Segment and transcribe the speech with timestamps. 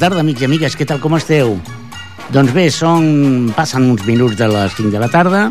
[0.00, 1.58] Tarda, amics i amigues, què tal, com esteu?
[2.32, 3.50] Doncs bé, són...
[3.52, 5.42] passen uns minuts de les 5 de la tarda.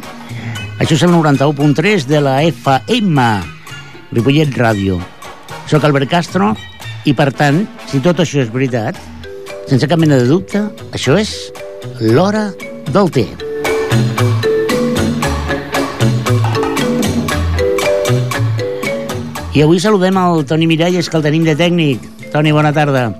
[0.81, 3.27] Això és el 91.3 de la FM,
[4.09, 4.98] Ripollet Ràdio.
[5.70, 6.49] Soc Albert Castro
[7.05, 7.62] i, per tant,
[7.93, 8.98] si tot això és veritat,
[9.70, 10.66] sense cap mena de dubte,
[10.98, 11.38] això és
[12.02, 12.48] l'hora
[12.90, 13.29] del té.
[19.54, 22.16] I avui saludem el Toni Miralles, que el tenim de tècnic.
[22.34, 23.12] Toni, bona tarda.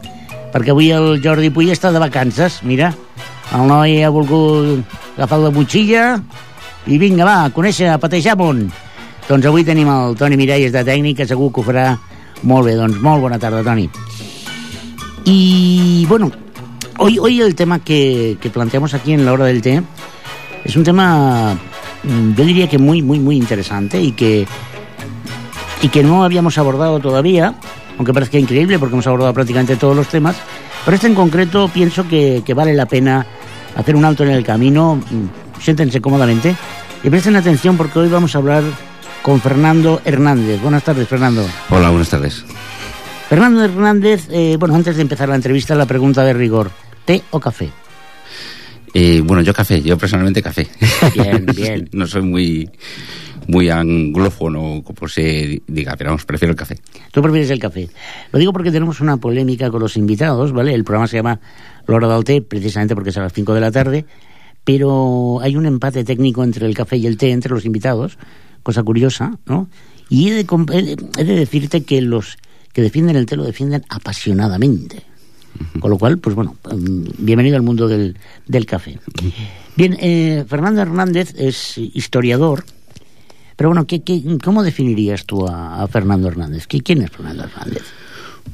[0.54, 2.92] Perquè avui el Jordi Puy està de vacances, mira.
[3.54, 4.84] El noi ha volgut
[5.18, 6.04] agafar la motxilla
[6.90, 8.68] i vinga, va, a conèixer, a patejar món.
[9.28, 11.86] Doncs avui tenim el Toni Miralles de tècnic, que segur que ho farà
[12.44, 12.76] molt bé.
[12.80, 13.90] Doncs molt bona tarda, Toni.
[15.26, 16.32] Y bueno,
[16.98, 19.82] hoy, hoy el tema que, que planteamos aquí en la hora del té
[20.64, 21.56] es un tema,
[22.04, 24.48] mm, yo diría que muy, muy, muy interesante y que
[25.82, 27.56] y que no habíamos abordado todavía,
[28.00, 30.38] aunque parezca increíble porque hemos abordado prácticamente todos los temas,
[30.86, 33.26] pero este en concreto pienso que, que vale la pena
[33.76, 36.56] hacer un alto en el camino, mm, siéntense cómodamente
[37.04, 38.64] y presten atención porque hoy vamos a hablar
[39.22, 40.62] con Fernando Hernández.
[40.62, 41.46] Buenas tardes, Fernando.
[41.70, 42.46] Hola, buenas tardes.
[43.28, 46.72] Fernando Hernández, eh, bueno, antes de empezar la entrevista, la pregunta de rigor,
[47.04, 47.70] ¿té o café?
[48.94, 50.68] Eh, bueno, yo café, yo personalmente café.
[51.14, 51.90] Bien, bien.
[51.94, 52.70] no soy muy
[53.48, 56.78] muy anglófono, como se diga, pero vamos, prefiero el café.
[57.12, 57.90] Tú prefieres el café.
[58.32, 60.74] Lo digo porque tenemos una polémica con los invitados, ¿vale?
[60.76, 61.40] El programa se llama
[61.88, 64.06] L'Hora del Té, precisamente porque es a las 5 de la tarde,
[64.64, 68.20] pero hay un empate técnico entre el café y el té entre los invitados,
[68.62, 69.68] cosa curiosa, ¿no?
[70.10, 72.38] Y he de- he de decirte que los
[72.72, 75.02] que defienden el té lo defienden apasionadamente.
[75.80, 78.16] Con lo cual, pues bueno, mm, bienvenido al mundo del,
[78.48, 79.00] del café.
[79.76, 82.64] Bien, eh, Fernando Hernández es historiador,
[83.56, 86.68] pero bueno, ¿qué, qué, cómo definirías tú a, Fernando Hernández?
[86.68, 87.84] ¿Qui- ¿Quién es Fernando Hernández?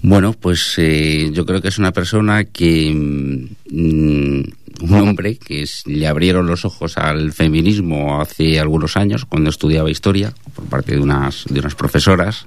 [0.02, 2.92] Bueno, pues eh, yo creo que es una persona que.
[2.94, 4.44] mm,
[4.82, 10.34] un hombre que le abrieron los ojos al feminismo hace algunos años, cuando estudiaba historia,
[10.54, 12.46] por parte de unas, de unas profesoras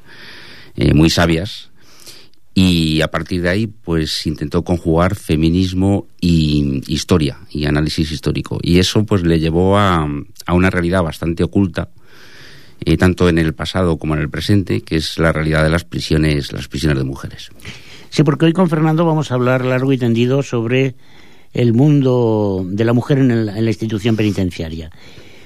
[0.77, 1.71] eh, muy sabias.
[2.61, 8.59] Y a partir de ahí, pues intentó conjugar feminismo y historia, y análisis histórico.
[8.63, 10.09] Y eso, pues le llevó a,
[10.47, 11.91] a una realidad bastante oculta,
[12.85, 15.85] eh, tanto en el pasado como en el presente, que es la realidad de las
[15.85, 17.51] prisiones, las prisiones de mujeres.
[18.11, 20.97] Sí, porque hoy con Fernando vamos a hablar largo y tendido sobre
[21.53, 24.91] el mundo de la mujer en, el- en la institución penitenciaria.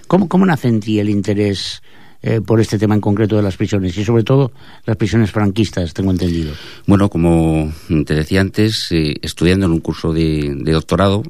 [0.07, 1.83] ¿Cómo, cómo nace en ti el interés
[2.23, 3.97] eh, por este tema en concreto de las prisiones?
[3.97, 4.53] Y sobre todo
[4.85, 6.53] las prisiones franquistas, tengo entendido.
[6.87, 7.73] Bueno, como
[8.07, 11.23] te decía antes, eh, estudiando en un curso de, doctorado,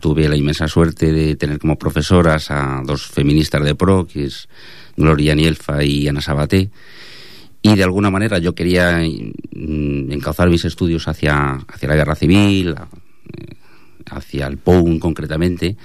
[0.00, 4.48] tuve la inmensa suerte de tener como profesoras a dos feministas de pro, que es
[4.96, 6.70] Gloria Nielfa y Ana Sabaté,
[7.62, 12.74] y de alguna manera yo quería mm, encauzar mis estudios hacia, hacia la guerra civil,
[12.74, 13.54] eh,
[14.10, 15.76] hacia el POUN concretamente,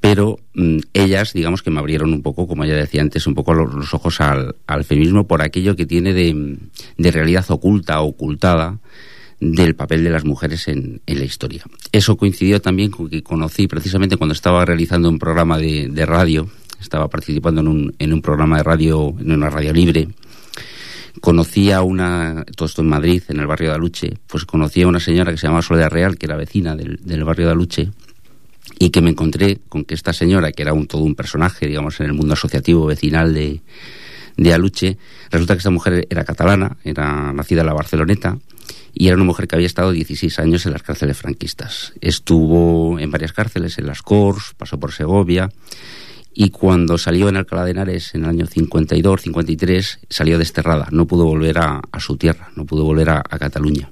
[0.00, 3.54] pero mm, ellas, digamos que me abrieron un poco, como ya decía antes, un poco
[3.54, 6.58] los, ojos al, al feminismo por aquello que tiene de,
[7.10, 8.78] realidad oculta, ocultada,
[9.40, 11.62] del papel de las mujeres en, en la historia.
[11.92, 16.48] Eso coincidió también con que conocí precisamente cuando estaba realizando un programa de, de radio,
[16.80, 20.08] estaba participando en un, en un programa de radio, en una radio libre,
[21.20, 24.88] conocí a una, todo esto en Madrid, en el barrio de Aluche, pues conocí a
[24.88, 27.90] una señora que se llamaba Soledad Real, que era vecina del, del barrio de Aluche,
[28.78, 31.98] y que me encontré con que esta señora, que era un, todo un personaje, digamos,
[32.00, 33.60] en el mundo asociativo vecinal de,
[34.36, 34.98] de Aluche,
[35.30, 38.38] resulta que esta mujer era catalana, era nacida en la Barceloneta,
[38.94, 41.92] y era una mujer que había estado 16 años en las cárceles franquistas.
[42.00, 45.50] Estuvo en varias cárceles, en las Cors, pasó por Segovia,
[46.32, 51.06] y cuando salió en Alcalá de Henares en el año 52, 53, salió desterrada, no
[51.06, 53.90] pudo volver a, a su tierra, no pudo volver a, a Cataluña.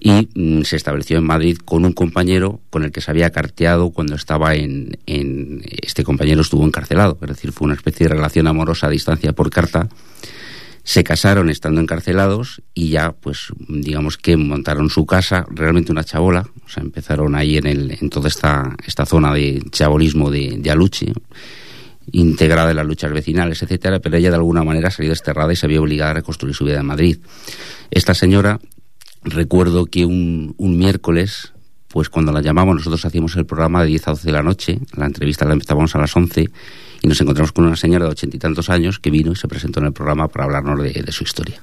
[0.00, 3.90] Y mm, se estableció en Madrid con un compañero con el que se había carteado
[3.90, 8.46] cuando estaba en, en- Este compañero estuvo encarcelado, es decir, fue una especie de relación
[8.46, 9.88] amorosa a distancia por carta.
[10.84, 16.48] Se casaron estando encarcelados y ya, pues, digamos que montaron su casa, realmente una chabola,
[16.64, 21.12] o sea, empezaron ahí en, el, en toda esta, esta zona de chabolismo de, Aluche,
[22.10, 25.66] integrada en las luchas vecinales, etcétera, pero ella de alguna manera salió desterrada y se
[25.66, 27.18] vio obligada a reconstruir su vida en Madrid.
[27.90, 28.58] Esta señora,
[29.30, 31.52] recuerdo que un, un miércoles,
[31.88, 34.78] pues cuando la llamamos, nosotros hacíamos el programa de 10 a 12 de la noche,
[34.96, 36.48] la entrevista la empezábamos a las 11,
[37.00, 39.46] y nos encontramos con una señora de ochenta y tantos años que vino y se
[39.48, 41.60] presentó en el programa para hablarnos de, de su historia.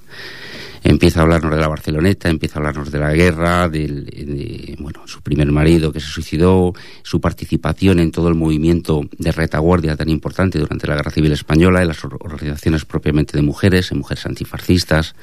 [0.83, 5.19] Empieza a hablarnos de la Barceloneta, empieza a hablarnos de la guerra, de, bueno, su
[5.21, 10.59] primer marido que se suicidó, su participación en todo el movimiento de retaguardia tan importante
[10.59, 15.15] durante la Guerra Civil Española, en las or- organizaciones propiamente de mujeres, en mujeres antifascistas,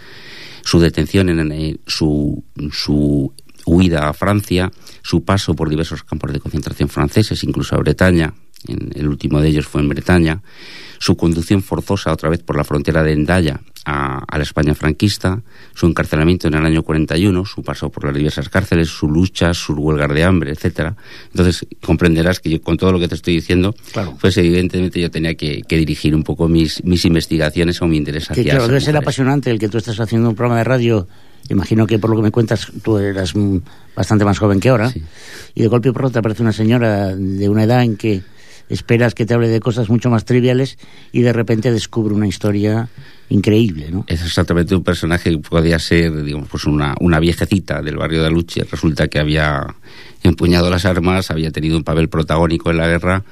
[0.63, 2.43] su detención, en, su,
[2.73, 3.33] su
[3.67, 4.71] huida a Francia,
[5.03, 8.33] su paso por diversos campos de concentración franceses, incluso a Bretaña,
[8.69, 10.43] en, el último de ellos fue en Bretaña,
[10.99, 15.43] su conducción forzosa otra vez por la frontera de Endaya a, la España franquista,
[15.75, 19.73] su encarcelamiento en el año 41, su paso por las diversas cárceles, su lucha, su
[19.73, 20.95] huelgas de hambre, etcétera.
[21.31, 23.75] Entonces comprenderás que con todo lo que te estoy diciendo,
[24.21, 28.45] pues evidentemente yo tenía que, dirigir un poco mis, mis investigaciones o mi interés hacia
[28.45, 31.09] que, Claro, debe ser apasionante el que tú estés haciendo un programa de radio.
[31.49, 33.35] Imagino que por lo que me cuentas tú eras
[33.97, 34.93] bastante más joven que ahora.
[35.55, 38.23] Y de golpe y pronto te aparece una señora de una edad en que
[38.73, 40.79] esperas que te hable de cosas mucho más triviales
[41.13, 42.89] y de repente descubre una historia
[43.29, 44.05] increíble, ¿no?
[44.09, 48.27] Es exactamente un personaje que podía ser, digamos, pues una, una viejecita del barrio de
[48.27, 48.65] Aluche.
[48.71, 49.67] Resulta que había
[50.23, 53.25] empuñado las armas, había tenido un papel protagónico en la guerra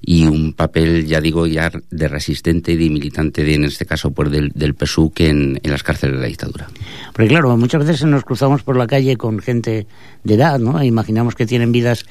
[0.00, 4.10] y un papel, ya digo, ya de resistente y de militante, de, en este caso,
[4.10, 6.68] pues del, del PSUC en, en las cárceles de la dictadura.
[7.12, 9.86] Porque claro, muchas veces nos cruzamos por la calle con gente
[10.22, 10.78] de edad, ¿no?
[10.80, 12.04] E imaginamos que tienen vidas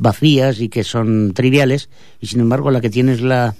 [0.00, 1.88] vacías y que son triviales,
[2.20, 3.54] y sin embargo la que tienes la,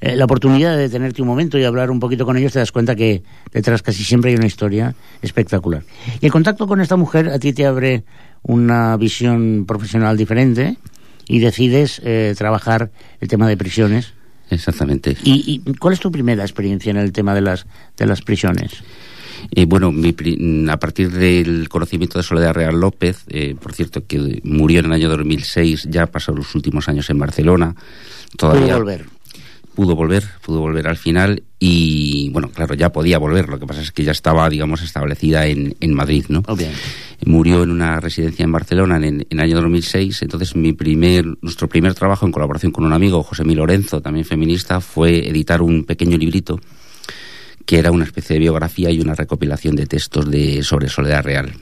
[0.00, 2.72] eh, la oportunidad de detenerte un momento y hablar un poquito con ellos, te das
[2.72, 5.84] cuenta que detrás casi siempre hay una historia espectacular.
[6.20, 8.04] Y el contacto con esta mujer a ti te abre
[8.42, 10.78] una visión profesional diferente
[11.28, 12.90] y decides eh, trabajar
[13.20, 14.14] el tema de prisiones.
[14.48, 15.16] Exactamente.
[15.24, 18.82] ¿Y, ¿Y cuál es tu primera experiencia en el tema de las, de las prisiones?
[19.50, 19.92] Eh, bueno,
[20.70, 24.92] a partir del conocimiento de Soledad Real López, eh, por cierto, que murió en el
[24.92, 27.74] año 2006, ya pasó los últimos años en Barcelona.
[28.36, 29.06] Todavía pudo volver.
[29.74, 33.46] Pudo volver, pudo volver al final y, bueno, claro, ya podía volver.
[33.50, 36.42] Lo que pasa es que ya estaba, digamos, establecida en, en Madrid, ¿no?
[37.26, 40.22] Murió en una residencia en Barcelona en, el año 2006.
[40.22, 44.24] Entonces, mi primer, nuestro primer trabajo en colaboración con un amigo, José Mi Lorenzo, también
[44.24, 46.58] feminista, fue editar un pequeño librito
[47.66, 51.52] que era una especie de biografía y una recopilación de textos de, sobre Soledad Real.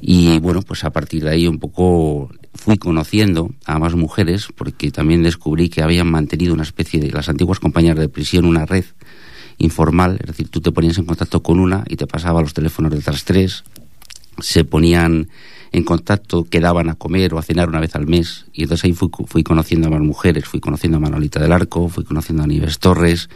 [0.00, 4.90] Y bueno, pues a partir de ahí un poco fui conociendo a más mujeres porque
[4.90, 8.84] también descubrí que habían mantenido una especie de las antiguas compañeras de prisión, una red
[9.58, 12.92] informal, es decir, tú te ponías en contacto con una y te pasaba los teléfonos
[12.92, 13.64] de otras tres,
[14.38, 15.28] se ponían
[15.72, 18.92] en contacto, quedaban a comer o a cenar una vez al mes y entonces ahí
[18.92, 22.46] fui, fui conociendo a más mujeres, fui conociendo a Manolita del Arco, fui conociendo a
[22.46, 23.28] Nieves Torres,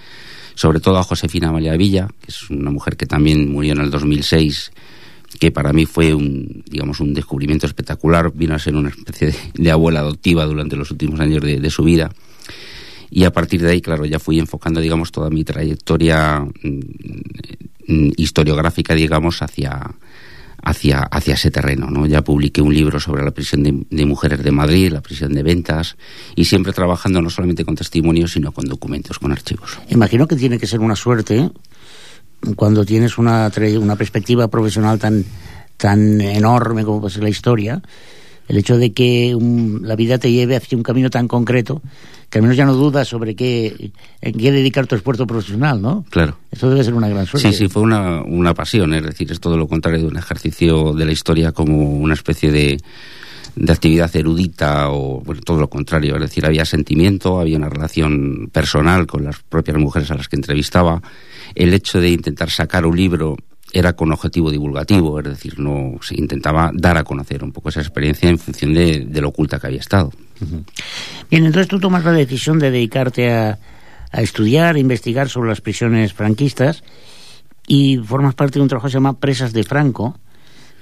[0.54, 3.90] sobre todo a Josefina Amalia Villa, que es una mujer que también murió en el
[3.90, 4.72] 2006,
[5.38, 9.70] que para mí fue un, digamos, un descubrimiento espectacular, vino a ser una especie de,
[9.70, 12.12] abuela adoptiva durante los últimos años de, su vida.
[13.10, 16.81] Y a partir de ahí, claro, ya fui enfocando, digamos, toda mi trayectoria mm,
[17.88, 19.94] mm, historiográfica, digamos, hacia,
[20.62, 21.91] hacia, hacia ese terreno.
[21.91, 22.06] ¿no?
[22.06, 25.97] Ya publiqué un libro sobre la prisión de, mujeres de Madrid, la prisión de ventas,
[26.35, 29.79] y siempre trabajando no solamente con testimonios, sino con documentos, con archivos.
[29.88, 31.50] Imagino que tiene que ser una suerte
[32.56, 35.25] cuando tienes una, una perspectiva profesional tan,
[35.76, 37.82] tan enorme como puede ser la historia,
[38.52, 39.34] el hecho de que
[39.81, 41.81] la vida te lleve hacia un camino tan concreto
[42.28, 46.04] que al menos ya no dudas sobre qué, en qué dedicar tu esfuerzo profesional, ¿no?
[46.11, 46.37] Claro.
[46.50, 47.50] Eso debe ser una gran suerte.
[47.50, 50.92] Sí, sí, fue una, una pasión, es decir, es todo lo contrario de un ejercicio
[50.92, 52.78] de la historia como una especie de,
[53.56, 58.50] de actividad erudita o bueno, todo lo contrario, es decir, había sentimiento, había una relación
[58.52, 61.00] personal con las propias mujeres a las que entrevistaba.
[61.54, 63.37] El hecho de intentar sacar un libro
[63.73, 67.81] era con objetivo divulgativo, es decir, no se intentaba dar a conocer un poco esa
[67.81, 70.11] experiencia en función de, lo oculta que había estado.
[71.31, 73.59] Bien, entonces tú tomas la decisión de dedicarte a,
[74.12, 76.85] estudiar, a investigar sobre las prisiones franquistas
[77.67, 80.19] y formas parte de un trabajo que se llama Presas de Franco,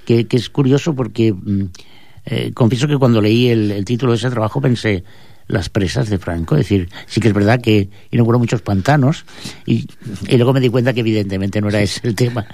[0.05, 1.65] que, es curioso porque mm,
[2.27, 5.05] eh, confieso que cuando leí el, título de ese trabajo pensé,
[5.51, 6.55] las presas de Franco.
[6.55, 9.25] Es decir, sí que es verdad que inauguró muchos pantanos
[9.67, 9.87] y,
[10.31, 12.47] luego me di cuenta que evidentemente no era ese el tema.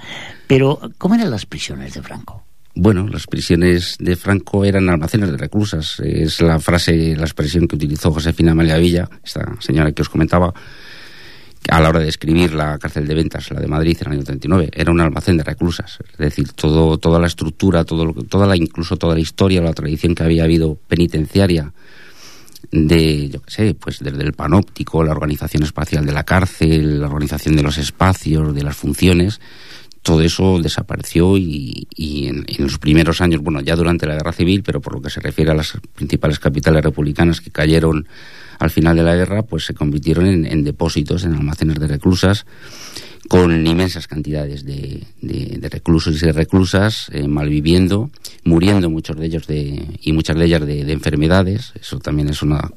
[0.47, 2.43] Pero, ¿cómo eran las prisiones de Franco?
[2.75, 5.99] Bueno, las prisiones de Franco eran almacenes de reclusas.
[5.99, 10.53] Es la frase, la expresión que utilizó Josefina Amalia Villa, esta señora que os comentaba,
[11.69, 14.23] a la hora de escribir la cárcel de ventas, la de Madrid, en el año
[14.23, 14.69] 39.
[14.73, 15.99] Era un almacén de reclusas.
[16.11, 20.15] Es decir, todo, toda la estructura, todo, toda la, incluso toda la historia, la tradición
[20.15, 21.73] que había habido penitenciaria
[22.71, 27.07] de, yo qué sé, pues desde el panóptico, la organización espacial de la cárcel, la
[27.07, 29.39] organización de los espacios, de las funciones,
[30.01, 34.79] todo eso desapareció y, en, los primeros años, bueno, ya durante la guerra civil, pero
[34.79, 38.07] por lo que se refiere a las principales capitales republicanas que cayeron
[38.59, 42.45] al final de la guerra, pues se convirtieron en depósitos, en almacenes de reclusas
[43.27, 45.05] con inmensas cantidades de,
[45.69, 48.09] reclusos y reclusas eh, malviviendo,
[48.43, 51.73] muriendo muchos de ellos de, y muchas de ellas de, enfermedades.
[51.79, 52.71] Eso también es una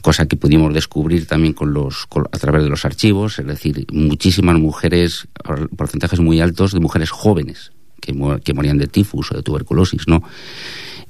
[0.00, 4.58] cosa que pudimos descubrir también con los, a través de los archivos, es decir, muchísimas
[4.58, 5.28] mujeres,
[5.76, 8.14] porcentajes muy altos de mujeres jóvenes, que,
[8.54, 10.22] morían de tifus o de tuberculosis, ¿no?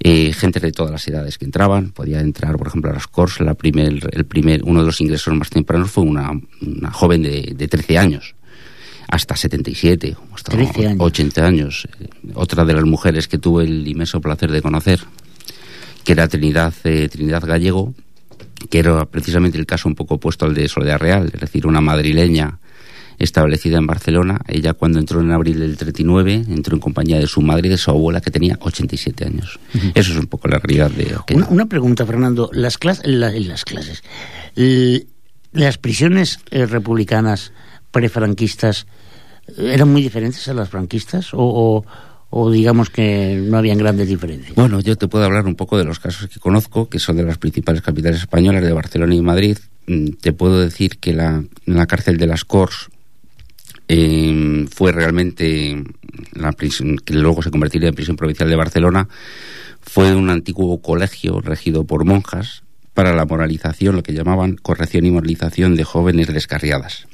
[0.00, 3.40] Eh, gente de todas las edades que entraban, podía entrar, por ejemplo, a las Cors,
[3.40, 7.52] la primer, el primer, uno de los ingresos más tempranos fue una, una joven de,
[7.56, 8.34] de 13 años,
[9.08, 10.56] hasta 77, hasta
[10.98, 11.88] 80 años.
[12.34, 15.00] Otra de las mujeres que tuve el inmenso placer de conocer,
[16.04, 17.94] que era Trinidad, eh, Trinidad Gallego,
[18.70, 21.80] que era precisamente el caso un poco opuesto al de Soledad Real, es decir, una
[21.80, 22.58] madrileña
[23.18, 24.40] establecida en Barcelona.
[24.46, 27.78] Ella cuando entró en abril del 39 entró en compañía de su madre y de
[27.78, 29.58] su abuela que tenía 87 años.
[29.94, 31.16] Eso es un poco la realidad de...
[31.48, 32.50] Una, pregunta, Fernando.
[32.52, 34.04] Las, clases, las clases,
[34.54, 37.52] las prisiones eh, republicanas
[37.90, 38.87] prefranquistas
[39.57, 41.85] eran muy diferentes a las franquistas o,
[42.52, 44.54] digamos que no habían grandes diferencias?
[44.54, 47.23] Bueno, yo te puedo hablar un poco de los casos que conozco, que son de
[47.23, 49.59] las principales capitales españolas, de Barcelona y Madrid.
[49.87, 52.90] Mm, te puedo decir que la, la cárcel de las Cors
[53.88, 55.83] eh, fue realmente
[56.33, 59.09] la prisión, que luego se convertiría en prisión provincial de Barcelona,
[59.80, 65.11] fue un antiguo colegio regido por monjas para la moralización, lo que llamaban corrección y
[65.11, 67.07] moralización de jóvenes descarriadas.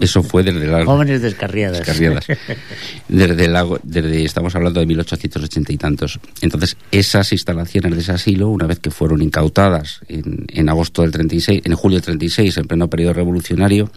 [0.00, 0.84] Eso fue desde la...
[0.84, 1.78] Jóvenes descarriadas.
[1.78, 2.26] descarriadas.
[3.08, 3.48] Desde,
[3.82, 6.20] desde, estamos hablando de 1880 y tantos.
[6.40, 11.10] Entonces, esas instalaciones de ese asilo, una vez que fueron incautadas en, en agosto del
[11.10, 13.90] 36, en julio del 36, en pleno periodo revolucionario,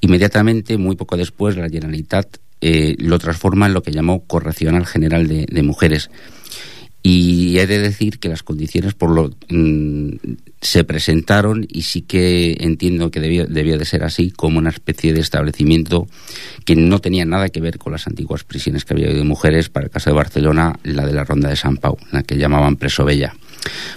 [0.00, 5.28] inmediatamente, muy poco después, la Generalitat eh, lo transforma en lo que llamó Correccional General
[5.28, 6.10] de, de Mujeres
[7.02, 10.16] y he de decir que las condiciones por lo mm,
[10.60, 15.20] se presentaron y sí que entiendo que debía de ser así como una especie de
[15.20, 16.08] establecimiento
[16.64, 19.86] que no tenía nada que ver con las antiguas prisiones que había de mujeres para
[19.86, 23.04] el caso de Barcelona la de la ronda de San Pau la que llamaban Preso
[23.04, 23.34] Bella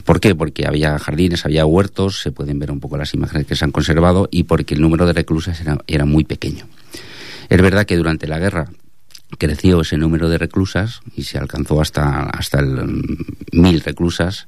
[0.03, 0.35] ¿Por qué?
[0.35, 3.71] Porque había jardines, había huertos, se pueden ver un poco las imágenes que se han
[3.71, 6.65] conservado y porque el número de reclusas era, era muy pequeño.
[7.49, 8.69] Es verdad que durante la guerra
[9.37, 14.47] creció ese número de reclusas y se alcanzó hasta, hasta el mm, mil reclusas.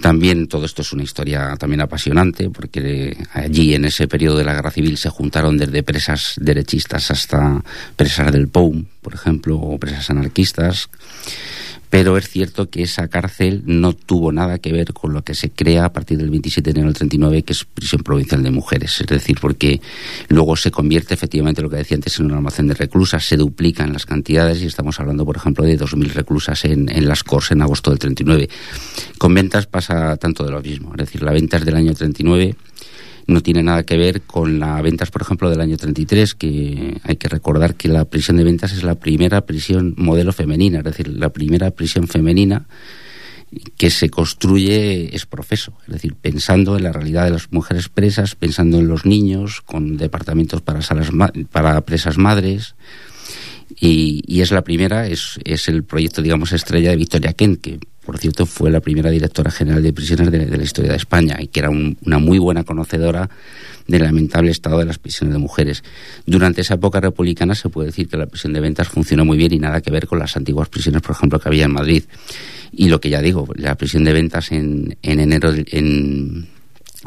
[0.00, 4.54] También todo esto es una historia también apasionante porque allí en ese periodo de la
[4.54, 7.62] guerra civil se juntaron desde presas derechistas hasta
[7.94, 10.88] presas del POUM, por ejemplo, o presas anarquistas
[11.92, 15.50] pero es cierto que esa cárcel no tuvo nada que ver con lo que se
[15.50, 18.98] crea a partir del 27 de enero del 39, que es prisión provincial de mujeres.
[19.02, 19.78] Es decir, porque
[20.28, 23.92] luego se convierte efectivamente, lo que decía antes, en un almacén de reclusas, se duplican
[23.92, 27.60] las cantidades y estamos hablando, por ejemplo, de 2.000 reclusas en, en las Cors en
[27.60, 28.48] agosto del 39.
[29.18, 30.92] Con ventas pasa tanto de lo mismo.
[30.92, 32.56] Es decir, la venta es del año 39
[33.26, 37.16] no tiene nada que ver con las ventas, por ejemplo, del año 33, que hay
[37.16, 41.08] que recordar que la prisión de ventas es la primera prisión modelo femenina, es decir,
[41.08, 42.66] la primera prisión femenina
[43.76, 48.34] que se construye es profeso, es decir, pensando en la realidad de las mujeres presas,
[48.34, 51.10] pensando en los niños, con departamentos para salas
[51.50, 52.74] para presas madres,
[53.80, 57.78] y, y, es la primera, es, es el proyecto, digamos, estrella de Victoria Kent, que
[58.04, 61.46] por cierto, fue la primera directora general de prisiones de, la historia de España y
[61.46, 63.30] que era una muy buena conocedora
[63.86, 65.84] del lamentable estado de las prisiones de mujeres.
[66.26, 69.52] Durante esa época republicana se puede decir que la prisión de ventas funcionó muy bien
[69.52, 72.02] y nada que ver con las antiguas prisiones, por ejemplo, que había en Madrid.
[72.72, 76.48] Y lo que ya digo, la prisión de ventas en, en enero, en,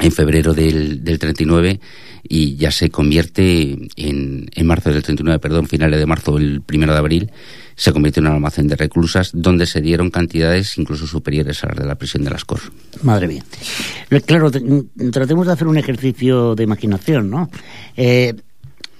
[0.00, 1.78] en febrero del, del 39
[2.28, 6.92] y ya se convierte en, en marzo del 39, perdón, finales de marzo, el primero
[6.92, 7.30] de abril,
[7.76, 11.76] se convirtió en un almacén de reclusas donde se dieron cantidades incluso superiores a las
[11.76, 12.60] de la prisión de las Cor.
[13.02, 13.44] Madre mía.
[14.24, 17.50] Claro, tratemos de hacer un ejercicio de imaginación, ¿no?
[17.96, 18.34] Eh,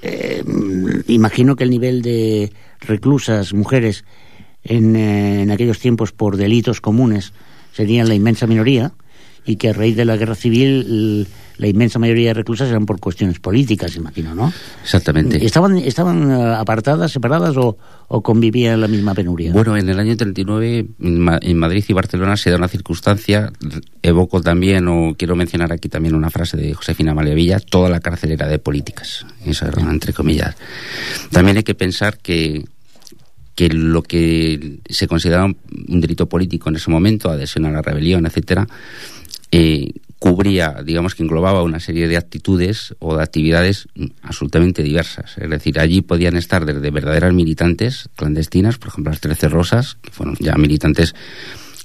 [0.02, 0.44] eh,
[1.08, 4.04] imagino que el nivel de reclusas, mujeres,
[4.62, 7.32] en, eh, en aquellos tiempos por delitos comunes
[7.72, 8.92] serían la inmensa minoría
[9.46, 11.26] y que a raíz de la guerra civil
[11.58, 14.52] la inmensa mayoría de reclusas eran por cuestiones políticas, imagino, ¿no?
[14.82, 15.44] Exactamente.
[15.44, 19.52] ¿Estaban, estaban eh, apartadas, separadas o, o convivían en la misma penuria?
[19.52, 23.52] Bueno, en el año 39 en Madrid y Barcelona se da una circunstancia,
[24.02, 28.32] evoco también, o quiero mencionar aquí también una frase de Josefina Malevilla, toda la cárcel
[28.32, 30.56] era de políticas, eso era entre comillas.
[31.30, 32.64] También hay que pensar que
[33.56, 38.26] que lo que se consideraba un delito político en ese momento, adhesión a la rebelión,
[38.26, 38.68] etcétera,
[39.50, 39.92] eh,
[40.30, 43.88] cubría, digamos que englobaba una serie de actitudes o de actividades
[44.22, 45.38] absolutamente diversas.
[45.38, 50.10] Es decir, allí podían estar desde verdaderas militantes clandestinas, por ejemplo las Trece Rosas, que
[50.10, 51.14] fueron ya militantes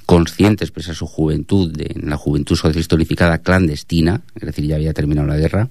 [0.06, 4.76] conscientes, pese a su juventud, de, en la juventud socialista unificada clandestina, es decir, ya
[4.76, 5.70] había terminado la guerra,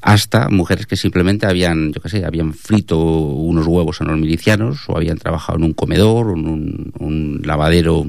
[0.00, 4.88] hasta mujeres que simplemente habían, yo qué sé, habían frito unos huevos a los milicianos
[4.88, 8.06] o habían trabajado en un comedor, en un, un lavadero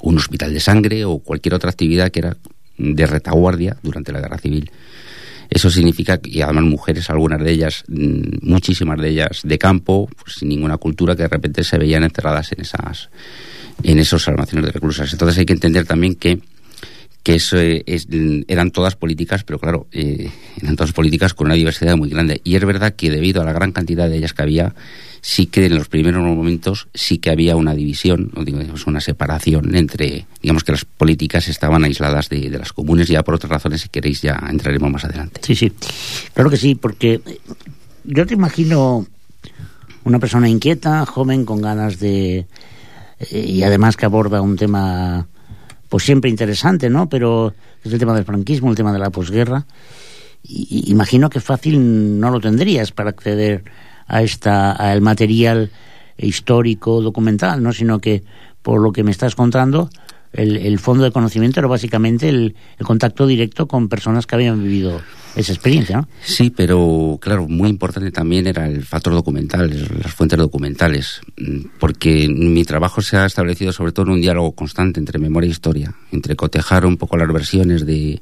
[0.00, 2.36] un hospital de sangre o cualquier otra actividad que era
[2.78, 4.70] de retaguardia durante la guerra civil.
[5.48, 10.36] Eso significa, y además mujeres, algunas de ellas, mm, muchísimas de ellas de campo, pues,
[10.36, 13.08] sin ninguna cultura, que de repente se veían enterradas en esas
[13.82, 15.12] en esos almacenes de reclusas.
[15.12, 16.40] Entonces hay que entender también que
[17.26, 18.06] que eso es,
[18.46, 20.30] eran todas políticas, pero claro, eh,
[20.62, 22.40] eran todas políticas con una diversidad muy grande.
[22.44, 24.76] Y es verdad que debido a la gran cantidad de ellas que había,
[25.22, 29.74] sí que en los primeros momentos sí que había una división, o digamos, una separación
[29.74, 33.80] entre, digamos que las políticas estaban aisladas de, de las comunes, ya por otras razones,
[33.80, 35.40] si queréis, ya entraremos más adelante.
[35.42, 35.72] Sí, sí,
[36.32, 37.20] claro que sí, porque
[38.04, 39.04] yo te imagino
[40.04, 42.46] una persona inquieta, joven, con ganas de...
[43.18, 45.26] Eh, y además que aborda un tema
[45.88, 47.08] pues siempre interesante, ¿no?
[47.08, 49.66] Pero es el tema del franquismo, el tema de la posguerra.
[50.42, 53.64] Y, imagino que fácil no lo tendrías para acceder
[54.06, 55.70] a esta al material
[56.18, 57.72] histórico documental, ¿no?
[57.72, 58.22] Sino que
[58.62, 59.90] por lo que me estás contando,
[60.32, 64.62] el, el fondo de conocimiento era básicamente el, el contacto directo con personas que habían
[64.62, 65.00] vivido
[65.36, 66.08] esa experiencia, ¿no?
[66.24, 69.70] Sí, pero claro, muy importante también era el factor documental,
[70.02, 74.52] las fuentes documentales, mm, porque mi trabajo se ha establecido sobre todo en un diálogo
[74.52, 78.20] constante entre memoria e historia, entre cotejar un poco las versiones de,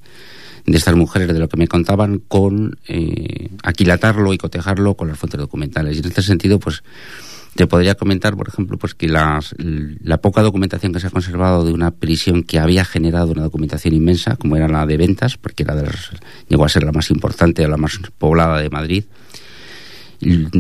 [0.67, 5.19] de estas mujeres, de lo que me contaban, con eh, aquilatarlo y cotejarlo con las
[5.19, 5.97] fuentes documentales.
[5.97, 6.83] Y en este sentido, pues
[7.55, 11.65] te podría comentar, por ejemplo, pues que las, la poca documentación que se ha conservado
[11.65, 15.63] de una prisión que había generado una documentación inmensa, como era la de ventas, porque
[15.63, 15.89] era de
[16.49, 19.05] llegó a ser la más importante, la más poblada de Madrid,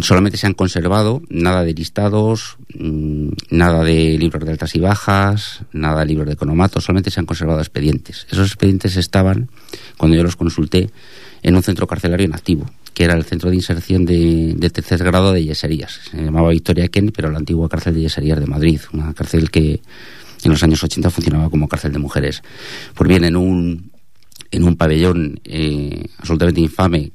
[0.02, 5.62] solamente se han conservado nada de listados, mm, nada de libros de altas y bajas,
[5.72, 8.26] nada de libros de economatos, solamente se han conservado expedientes.
[8.30, 9.48] Esos expedientes estaban,
[9.96, 10.90] cuando yo los consulté,
[11.42, 15.44] en un centro carcelario inactivo que era el centro de inserción de, tercer grado de
[15.44, 16.00] Yeserías.
[16.10, 19.82] Se llamaba Victoria Ken, pero la antigua cárcel de Yeserías de Madrid, una cárcel que
[20.44, 22.42] en los años 80 funcionaba como cárcel de mujeres.
[22.94, 23.90] Pues bien, en un,
[24.50, 27.10] en un pabellón eh, absolutamente infame,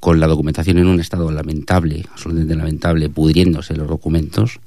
[0.00, 4.60] con la documentación en un estado lamentable, absolutamente lamentable, pudriéndose los documentos,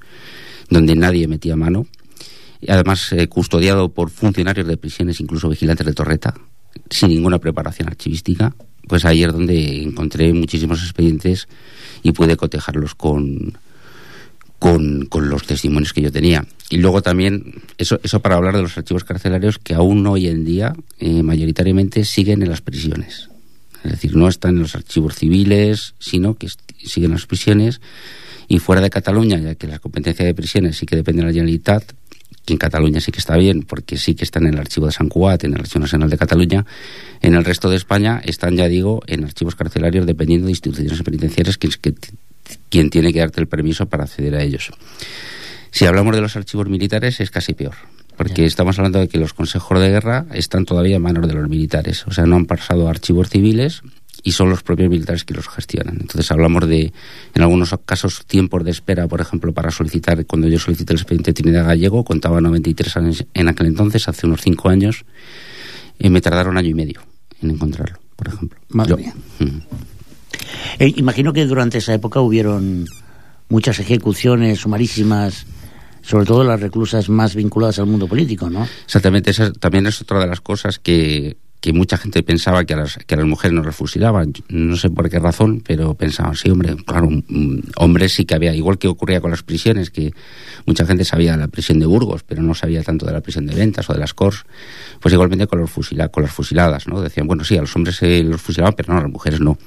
[0.69, 1.87] donde nadie metía mano,
[2.61, 6.35] y además eh, custodiado por funcionarios de prisiones, incluso vigilantes de Torreta,
[6.89, 8.53] sin ninguna preparación archivística,
[8.87, 11.47] pues ahí es donde encontré muchísimos expedientes
[12.03, 13.57] y pude cotejarlos con,
[14.59, 16.45] con, los testimonios que yo tenía.
[16.69, 20.45] Y luego también, eso, eso para hablar de los archivos carcelarios que aún hoy en
[20.45, 23.29] día eh, mayoritariamente siguen en las prisiones.
[23.83, 26.47] Es decir, no están en los archivos civiles, sino que
[26.83, 27.81] siguen en las prisiones.
[28.47, 31.33] Y fuera de Cataluña, ya que la competencia de prisiones sí que depende de la
[31.33, 31.93] Generalitat,
[32.45, 34.91] que en Cataluña sí que está bien, porque sí que están en el archivo de
[34.91, 36.65] San Cuat, en el Archivo Nacional de Cataluña.
[37.21, 41.57] En el resto de España están, ya digo, en archivos carcelarios dependiendo de instituciones penitenciarias
[41.57, 41.95] que, que,
[42.69, 44.71] quien tiene que darte el permiso para acceder a ellos.
[45.71, 47.75] Si hablamos de los archivos militares es casi peor,
[48.15, 51.49] porque estamos hablando de que los consejos de guerra están todavía en manos de los
[51.49, 53.81] militares, o sea, no han pasado a archivos civiles
[54.25, 55.97] y son los propios militares que los gestionan.
[56.01, 56.91] Entonces hablamos de,
[57.35, 61.29] en algunos casos, tiempos de espera, por ejemplo, para solicitar, cuando yo solicité el expediente
[61.29, 65.05] de Trinidad Gallego, contaba 93 años en aquel entonces, hace unos 5 años,
[65.99, 67.01] y me tardaron año y medio
[67.39, 68.59] en encontrarlo, por ejemplo.
[68.69, 69.13] Madre mía.
[70.79, 72.87] Eh, imagino que durante esa época hubieron
[73.47, 75.45] muchas ejecuciones sumarísimas
[76.01, 78.67] sobre todo las reclusas más vinculadas al mundo político, ¿no?
[78.85, 81.35] Exactamente, esa también es otra de las cosas que,
[81.65, 84.33] que mucha gente pensaba que a, las, que a las mujeres no las fusilaban.
[84.49, 87.09] No sé por qué razón, pero pensaban, sí, hombre, claro,
[87.77, 90.13] hombres sí que había, igual que ocurría con las prisiones, que
[90.67, 93.47] mucha gente sabía de la prisión de Burgos, pero no sabía tanto de la prisión
[93.47, 94.45] de Ventas o de las Cors,
[94.99, 97.01] pues igualmente con, los fusila, con las fusiladas, ¿no?
[97.01, 99.57] Decían, bueno, sí, a los hombres se los fusilaban, pero no, a las mujeres no.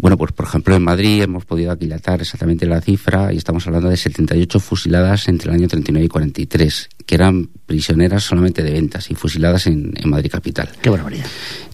[0.00, 3.90] Bueno, pues por ejemplo en Madrid hemos podido aquilatar exactamente la cifra y estamos hablando
[3.90, 9.10] de 78 fusiladas entre el año 39 y 43, que eran prisioneras solamente de ventas
[9.10, 10.70] y fusiladas en, Madrid capital.
[10.80, 11.26] Qué barbaridad.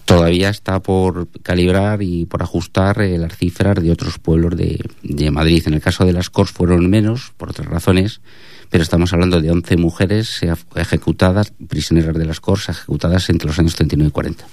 [0.03, 5.31] Todavía está por calibrar y por ajustar eh, las cifras de otros pueblos de, de
[5.31, 5.63] Madrid.
[5.65, 8.19] En el caso de las Cors fueron menos, por otras razones,
[8.69, 10.41] pero estamos hablando de 11 mujeres
[10.75, 14.47] ejecutadas, prisioneras de las Cors, ejecutadas entre los años 39 y 40.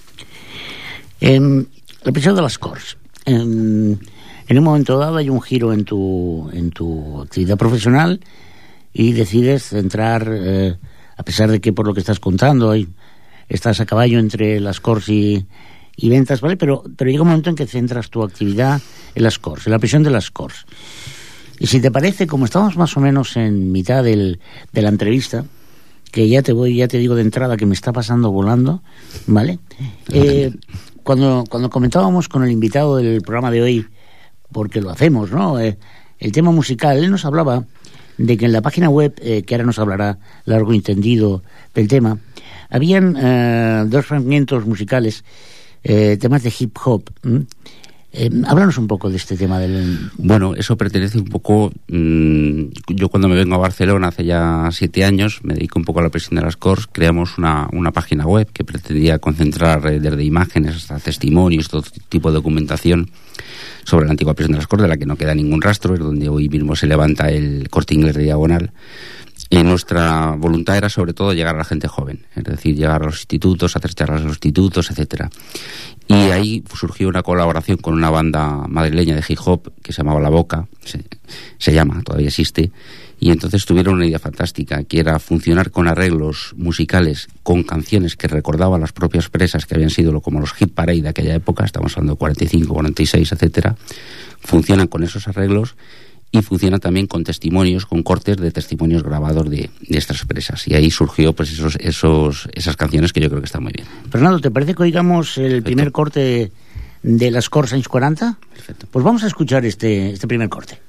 [1.21, 1.69] En
[2.05, 4.01] la prisión de las Cors, en,
[4.51, 8.21] un momento dado hay un giro en tu, en tu actividad profesional
[8.93, 10.77] y decides centrar, eh,
[11.17, 12.89] a pesar de que por lo que estás contando hay,
[13.49, 15.47] estás a caballo entre las cors y,
[16.03, 16.57] ventas, ¿vale?
[16.57, 18.81] Pero, pero llega un momento en que centras tu actividad
[19.15, 20.67] en las cors, en la prisión de las cors.
[21.59, 24.41] Y si te parece, como estamos más o menos en mitad del,
[24.73, 25.45] de la entrevista,
[26.11, 28.83] que ya te voy, ya te digo de entrada que me está pasando volando,
[29.27, 29.59] ¿vale?
[30.13, 30.53] Eh,
[31.05, 33.87] cuando, cuando comentábamos con el invitado del programa de hoy,
[34.51, 35.61] porque lo hacemos, ¿no?
[35.61, 35.79] Eh,
[36.19, 37.65] el tema musical, él nos hablaba
[38.19, 41.43] de que en la página web, eh, que ahora nos hablará largo y entendido
[41.75, 42.19] del tema,
[42.71, 45.25] habían eh, dos fragmentos musicales
[45.83, 47.11] eh, temas de hip hop.
[48.17, 50.11] Eh, háblanos un poco de este tema del...
[50.19, 51.73] Bueno, eso pertenece un poco...
[51.89, 55.99] Mmm, yo cuando me vengo a Barcelona hace ya siete años, me dedico un poco
[55.99, 60.23] a la presión de las CORS, creamos una, una página web que pretendía concentrar desde
[60.23, 63.11] imágenes hasta testimonios, todo tipo de documentación
[63.83, 66.01] sobre la antigua prisión de las CORS, de la que no queda ningún rastro, es
[66.01, 68.71] donde hoy mismo se levanta el corte inglés de diagonal.
[69.51, 73.07] Y nuestra voluntad era sobre todo llegar a la gente joven, es decir, llegar a
[73.07, 75.31] los institutos, hacer charlas en los institutos, etcétera.
[76.07, 80.21] Y ahí surgió una colaboración con una banda madrileña de hip hop que se llamaba
[80.21, 81.03] La Boca, se,
[81.57, 82.71] se llama, todavía existe,
[83.19, 88.29] y entonces tuvieron una idea fantástica, que era funcionar con arreglos musicales, con canciones que
[88.29, 91.97] recordaban las propias presas que habían sido como los hit parade de aquella época, estamos
[91.97, 93.77] hablando de 45, 46, etcétera,
[94.41, 95.75] funcionan con esos arreglos
[96.35, 100.67] y funciona también con testimonios, con cortes de testimonios grabados de, de estas presas.
[100.67, 103.87] Y ahí surgió pues esos, esos, esas canciones que yo creo que están muy bien.
[104.11, 105.65] Fernando, ¿te parece que oigamos el Perfecto.
[105.65, 106.51] primer corte
[107.05, 108.37] de las Cors anys 40?
[108.53, 108.89] Perfecto.
[108.91, 110.81] Pues vamos a escuchar este, este primer corte.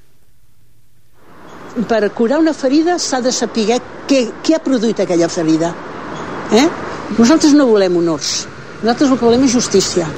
[1.87, 3.77] Per curar una ferida s'ha de saber
[4.07, 5.75] què, què ha produït aquella ferida.
[6.55, 6.65] Eh?
[7.19, 8.47] Nosaltres no volem honors.
[8.81, 10.09] Nosaltres el que volem és justícia.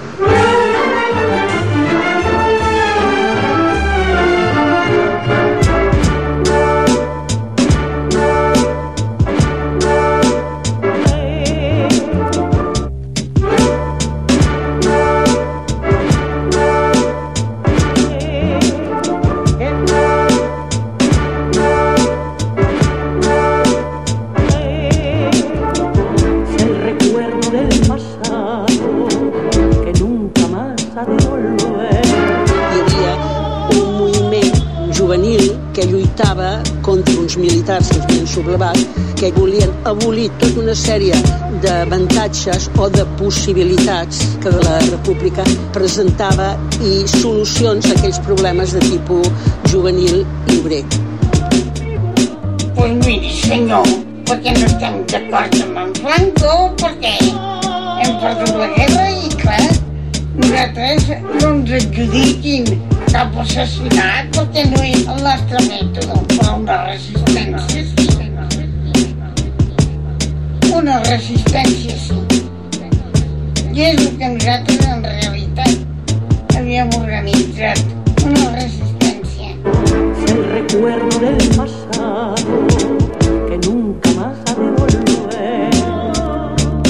[38.38, 38.78] Sublevat,
[39.18, 41.18] que volien abolir tota una sèrie
[41.64, 46.52] d'avantatges o de possibilitats que la república presentava
[46.86, 49.32] i solucions a aquells problemes de tipus
[49.72, 50.84] juvenil i obrer.
[52.78, 53.90] Pues miri, senyor,
[54.30, 59.66] perquè no estem d'acord amb en Franco, perquè hem perdut la guerra i, clar,
[60.38, 62.70] nosaltres no ens adjudiquin
[63.10, 68.07] cap assassinat perquè no és el nostre mètode, però una resistència sí.
[70.88, 72.18] Una resistència sí.
[73.76, 77.82] I és el que nosaltres en realitat havíem organitzat,
[78.24, 79.50] una resistència.
[80.32, 82.62] El recuerdo del pasado
[83.50, 85.76] que nunca más ha de volver.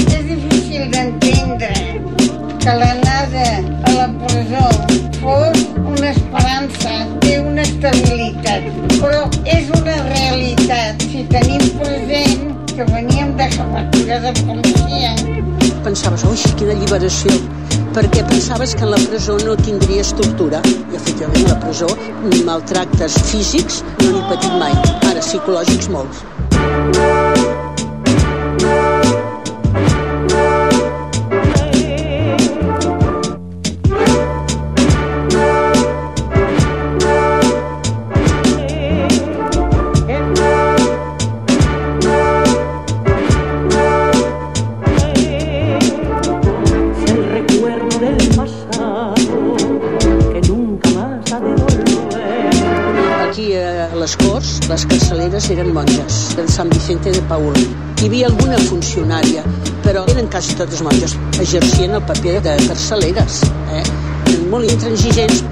[0.04, 1.74] És difícil d'entendre
[2.62, 3.48] que l'anada
[3.82, 4.68] a la presó
[5.18, 5.66] fos
[5.98, 8.66] una esperança, té una estabilitat,
[9.00, 15.12] però és una realitat si tenim present que veníem de jefatura de policia.
[15.82, 17.34] Pensaves, ui, quina alliberació,
[17.96, 20.62] perquè pensaves que en la presó no tindries tortura.
[20.92, 21.90] I efectivament la presó
[22.46, 24.74] maltractes físics no n'he patit mai,
[25.10, 27.57] ara psicològics molts.
[57.38, 57.54] Paul.
[57.98, 59.44] Hi havia alguna funcionària,
[59.84, 63.42] però eren quasi totes monges, exercien el paper de carceleres,
[63.74, 63.82] eh?
[64.50, 65.44] molt intransigents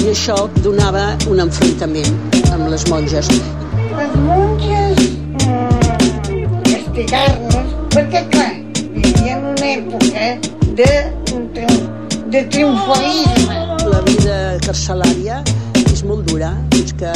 [0.00, 2.10] i això donava un enfrontament
[2.56, 3.30] amb les monges.
[3.98, 5.04] Les monges
[5.44, 8.50] mm, castigar-nos, perquè clar,
[8.96, 10.26] vivien una època
[10.80, 10.92] de,
[12.34, 13.62] de triomfalisme.
[13.94, 15.42] La vida carcelària
[15.86, 16.50] és molt dura,
[16.82, 17.14] és que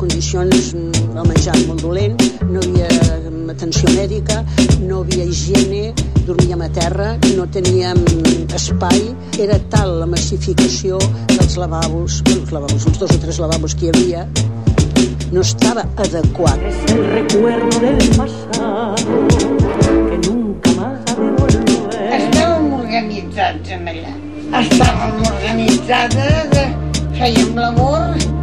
[0.00, 2.16] condicions, el menjar molt dolent,
[2.48, 2.88] no havia
[3.52, 4.40] atenció mèdica,
[4.80, 5.90] no havia higiene,
[6.24, 8.00] dormíem a terra, no teníem
[8.56, 9.02] espai,
[9.42, 11.00] era tal la massificació
[11.34, 14.24] dels lavabos, els lavabos, uns dos o tres lavabos que hi havia,
[15.30, 16.64] no estava adequat.
[16.70, 18.94] Es el recuerdo del pasado
[20.08, 22.08] que nunca más ha de volver.
[22.20, 24.16] Estàvem organitzats en allà.
[24.64, 26.60] Estàvem organitzades,
[27.20, 28.39] fèiem labor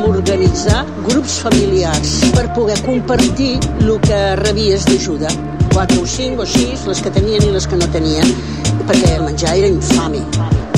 [0.00, 5.28] vam organitzar grups familiars per poder compartir el que rebies d'ajuda.
[5.72, 8.26] Quatre o cinc o sis, les que tenien i les que no tenien,
[8.88, 10.22] perquè menjar era infame.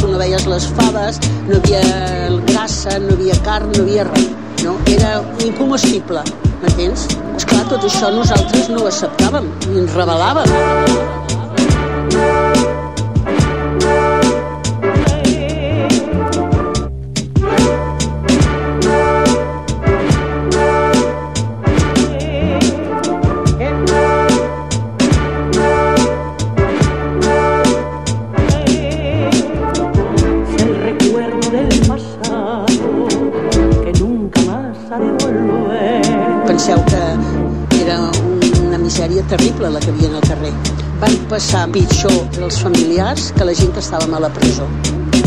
[0.01, 3.99] Tu no veies les faves, no hi havia grassa, no hi havia carn, no hi
[3.99, 4.31] havia res.
[4.63, 4.77] No?
[4.87, 6.23] Era incomestible,
[6.63, 7.09] m'entens?
[7.39, 10.49] Esclar, tot això nosaltres no ho acceptàvem, ni ens rebel·làvem.
[39.33, 40.53] Terrible la que havia al carrer.
[41.01, 44.67] Van passar pitjor els familiars que la gent que estàvem a la presó.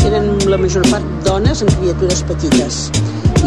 [0.06, 2.78] Eren la major part dones amb criatures petites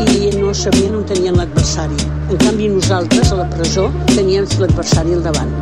[0.04, 1.95] i no sabien on tenien l'adversari.
[2.28, 5.56] En canvi, nosaltres a la presó teníem l'adversari al davant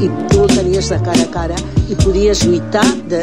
[0.00, 1.58] i tu el tenies de cara a cara
[1.90, 3.20] i podies lluitar de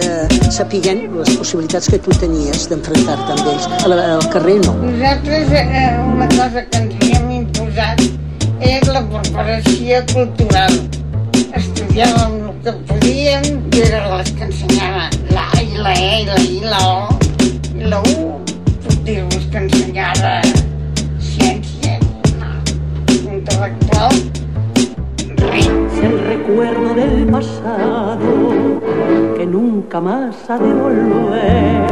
[0.54, 3.72] sapiguent les possibilitats que tu tenies d'enfrontar-te amb ells.
[3.88, 4.76] Al, al carrer no.
[4.84, 8.08] Nosaltres eh, una cosa que ens havíem imposat
[8.62, 10.74] és la preparació cultural.
[11.58, 16.26] Estudiàvem el que podíem, que eren les que ensenyaven la A i la E i
[16.26, 17.20] la I i la O
[17.78, 18.18] i la U.
[18.84, 20.34] Puc dir-vos que ensenyava
[21.20, 21.98] ciència,
[22.40, 22.52] no,
[23.34, 24.20] intel·lectual,
[25.44, 26.02] res.
[26.08, 28.34] El recuerdo del pasado
[29.38, 31.88] que nunca más ha de volver.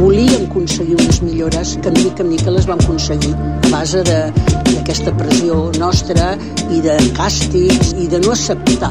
[0.00, 4.32] Volíem aconseguir unes millores que mica en mica les vam aconseguir a base de-
[4.80, 6.34] d'aquesta pressió nostra
[6.72, 8.90] i de càstigs i de no acceptar.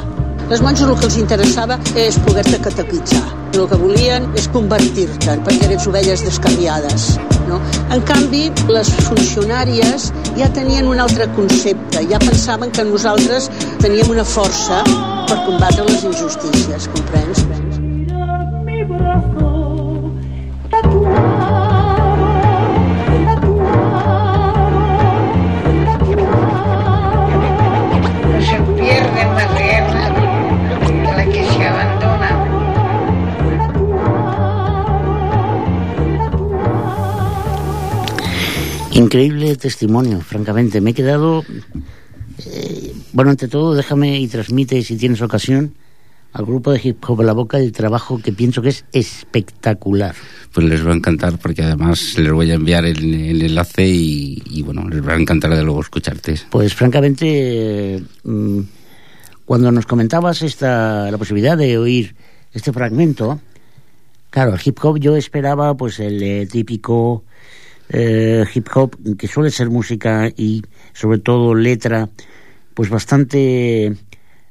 [0.50, 3.22] Les monges el que els interessava és poder-te catequitzar.
[3.54, 7.08] El que volien és convertir-te, perquè eres ovelles descarriades.
[7.50, 7.58] No?
[7.94, 13.50] En canvi, les funcionàries ja tenien un altre concepte, ja pensaven que nosaltres
[13.82, 17.46] teníem una força per combatre les injustícies, comprens?
[17.82, 20.14] Mira mi brazo
[20.70, 21.29] tatuado,
[39.00, 40.82] Increíble testimonio, francamente.
[40.82, 41.44] Me he quedado.
[42.46, 45.74] eh, bueno, ante todo, déjame y transmite, si tienes ocasión,
[46.34, 50.16] al grupo de hip hop la boca el trabajo que pienso que es espectacular.
[50.54, 54.42] Pues les va a encantar porque además les voy a enviar el, el enlace y,
[54.46, 56.36] y, bueno, les va a encantar de luego escucharte.
[56.50, 58.60] Pues francamente, eh, mm,
[59.46, 62.16] cuando nos comentabas esta, la posibilidad de oír
[62.54, 63.40] este fragmento,
[64.30, 67.24] claro, el hip hop yo esperaba pues el eh, típico
[67.90, 72.10] eh, hip hop que suele ser música y sobre todo letra
[72.74, 73.96] pues bastante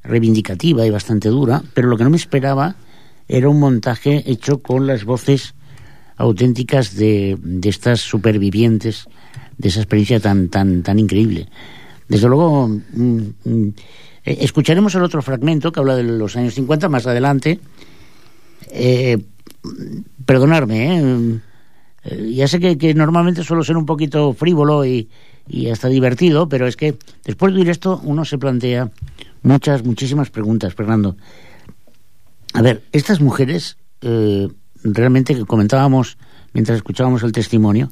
[0.02, 2.76] reivindicativa y bastante dura, pero lo que no me esperaba
[3.28, 5.54] era un montaje hecho con las voces
[6.16, 9.06] auténticas de, de estas supervivientes
[9.56, 11.48] de esa experiencia tan tan tan increíble.
[12.08, 13.68] Desde luego, mm, mm,
[14.24, 17.60] eh, escucharemos el otro fragmento que habla de los años 50 más adelante.
[18.70, 19.18] Eh,
[20.24, 21.40] perdonarme, ¿eh?
[22.08, 25.08] Eh, ya sé que, que normalmente suelo ser un poquito frívolo y,
[25.46, 28.90] y hasta divertido, pero es que después de oír esto uno se plantea
[29.42, 31.16] muchas, muchísimas preguntas, Fernando.
[32.54, 34.48] A ver, estas mujeres, eh,
[34.82, 36.16] realmente que comentábamos
[36.54, 37.90] mientras escuchábamos el testimonio,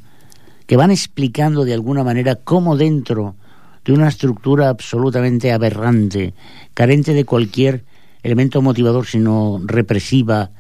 [0.67, 3.37] que van explicando de alguna manera cómo dentro
[3.85, 6.35] de una estructura absolutamente aberrante,
[6.75, 7.85] carente de cualquier
[8.23, 10.51] elemento motivador, sino represiva,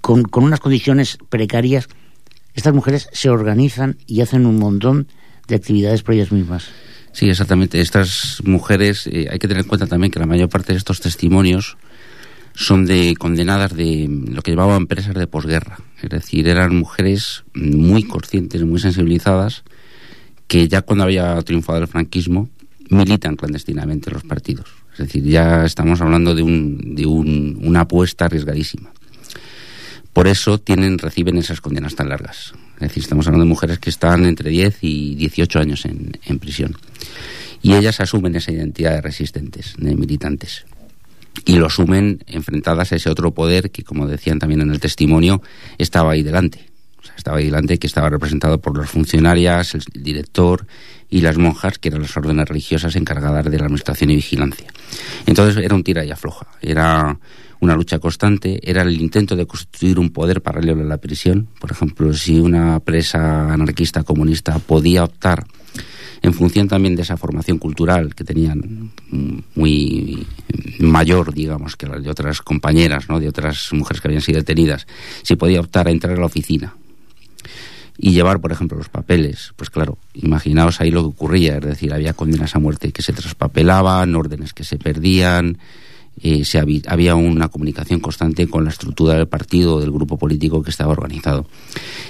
[0.00, 1.88] con, con unas condiciones precarias,
[2.58, 5.06] estas mujeres se organizan y hacen un montón
[5.46, 6.66] de actividades por ellas mismas.
[7.12, 7.80] Sí, exactamente.
[7.80, 11.00] Estas mujeres, eh, hay que tener en cuenta también que la mayor parte de estos
[11.00, 11.76] testimonios
[12.54, 15.78] son de condenadas de lo que llamaban empresas de posguerra.
[16.02, 19.62] Es decir, eran mujeres muy conscientes, muy sensibilizadas,
[20.48, 22.48] que ya cuando había triunfado el franquismo
[22.90, 24.68] militan clandestinamente en los partidos.
[24.92, 28.90] Es decir, ya estamos hablando de, un, de un, una apuesta arriesgadísima.
[30.12, 32.52] Por eso tienen, reciben esas condenas tan largas.
[32.76, 36.38] Es decir, estamos hablando de mujeres que están entre 10 y 18 años en, en
[36.38, 36.76] prisión.
[37.62, 40.64] Y ellas asumen esa identidad de resistentes, de militantes.
[41.44, 45.42] Y lo asumen enfrentadas a ese otro poder que, como decían también en el testimonio,
[45.78, 46.66] estaba ahí delante.
[47.00, 50.66] O sea, estaba ahí delante, que estaba representado por las funcionarias, el director
[51.10, 54.72] y las monjas, que eran las órdenes religiosas encargadas de la administración y vigilancia.
[55.26, 56.46] Entonces era un tira y afloja.
[56.60, 57.18] Era
[57.60, 61.48] una lucha constante, era el intento de constituir un poder paralelo a la prisión.
[61.58, 65.44] Por ejemplo, si una presa anarquista comunista podía optar
[66.22, 68.90] en función también de esa formación cultural que tenían
[69.54, 70.26] muy
[70.80, 73.20] mayor, digamos, que la de otras compañeras, ¿no?
[73.20, 74.86] de otras mujeres que habían sido detenidas,
[75.22, 76.74] si podía optar a entrar a la oficina
[78.00, 81.92] y llevar, por ejemplo, los papeles, pues claro, imaginaos ahí lo que ocurría, es decir,
[81.92, 85.58] había condenas a muerte que se traspapelaban, órdenes que se perdían,
[86.22, 90.62] eh, se había, una comunicación constante con la estructura del partido o del grupo político
[90.62, 91.46] que estaba organizado.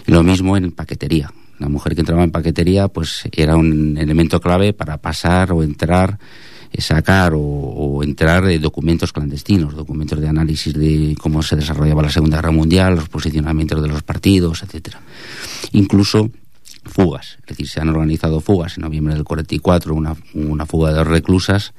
[0.06, 1.32] Y lo mismo en paquetería.
[1.58, 6.18] La mujer que entraba en paquetería pues era un elemento clave para pasar o entrar,
[6.72, 12.10] eh, sacar o, entrar de documentos clandestinos, documentos de análisis de cómo se desarrollaba la
[12.10, 15.00] Segunda Guerra Mundial, los posicionamientos de los partidos, etcétera.
[15.72, 16.30] Incluso
[16.84, 17.38] fugas.
[17.40, 21.74] Es decir, se han organizado fugas en noviembre del 44, una, una fuga de reclusas,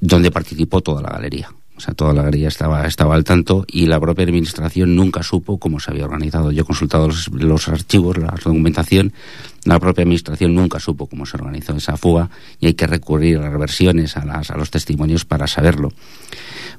[0.00, 1.50] donde participó toda la galería.
[1.76, 5.58] O sea, toda la galería estaba, estaba al tanto y la propia administración nunca supo
[5.58, 6.52] cómo se había organizado.
[6.52, 9.12] Yo he consultado los, los archivos, la documentación,
[9.64, 13.42] la propia administración nunca supo cómo se organizó esa fuga y hay que recurrir a
[13.42, 15.92] las reversiones, a, las, a los testimonios para saberlo.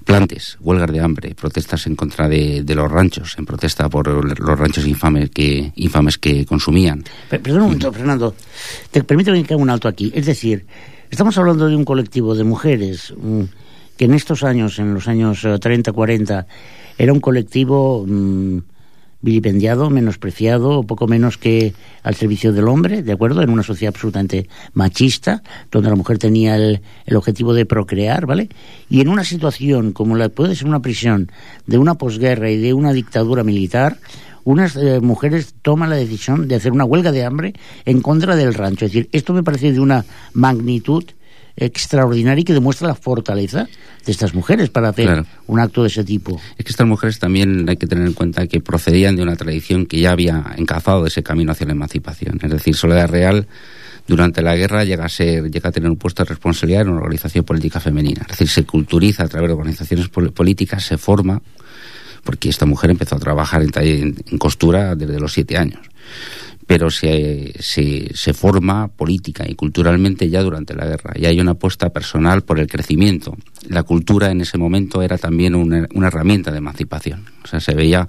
[0.05, 4.59] Plantes, huelgas de hambre, protestas en contra de, de los ranchos, en protesta por los
[4.59, 7.03] ranchos infames que, infames que consumían.
[7.29, 8.35] Perdón un momento, Fernando.
[8.91, 10.11] Te permito que haga un alto aquí.
[10.15, 10.65] Es decir,
[11.09, 13.11] estamos hablando de un colectivo de mujeres.
[13.11, 13.49] Un
[13.97, 16.47] que en estos años, en los años 30, eh, 40,
[16.97, 18.59] era un colectivo mmm,
[19.21, 23.41] vilipendiado, menospreciado, poco menos que al servicio del hombre, ¿de acuerdo?
[23.41, 28.49] En una sociedad absolutamente machista, donde la mujer tenía el, el objetivo de procrear, ¿vale?
[28.89, 31.31] Y en una situación como la puede ser una prisión
[31.65, 33.97] de una posguerra y de una dictadura militar,
[34.45, 37.53] unas eh, mujeres toman la decisión de hacer una huelga de hambre
[37.83, 38.85] en contra del rancho.
[38.85, 41.03] Es decir, esto me parece de una magnitud
[41.57, 43.67] extraordinaria y que demuestra la fortaleza
[44.05, 45.25] de estas mujeres para hacer claro.
[45.47, 46.39] un acto de ese tipo.
[46.57, 49.85] Es que estas mujeres también hay que tener en cuenta que procedían de una tradición
[49.85, 52.39] que ya había encazado ese camino hacia la emancipación.
[52.41, 53.47] Es decir, Soledad Real
[54.07, 57.01] durante la guerra llega a ser, llega a tener un puesto de responsabilidad en una
[57.01, 58.21] organización política femenina.
[58.21, 61.41] Es decir, se culturiza a través de organizaciones políticas, se forma,
[62.23, 65.79] porque esta mujer empezó a trabajar en, en, en costura desde los siete años
[66.67, 71.13] pero se, se, forma política y culturalmente ya durante la guerra.
[71.15, 73.37] Y hay una apuesta personal por el crecimiento.
[73.69, 77.25] La cultura en ese momento era también una, una, herramienta de emancipación.
[77.43, 78.07] O sea, se veía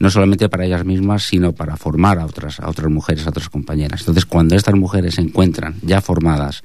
[0.00, 3.48] no solamente para ellas mismas, sino para formar a otras, a otras mujeres, a otras
[3.48, 4.00] compañeras.
[4.00, 6.64] Entonces, cuando estas mujeres se encuentran ya formadas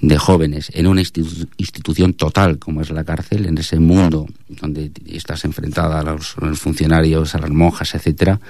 [0.00, 4.90] de jóvenes en una institu institución total como es la cárcel, en ese mundo donde
[5.06, 8.40] estás enfrentada a los, funcionarios, a las monjas, etcétera,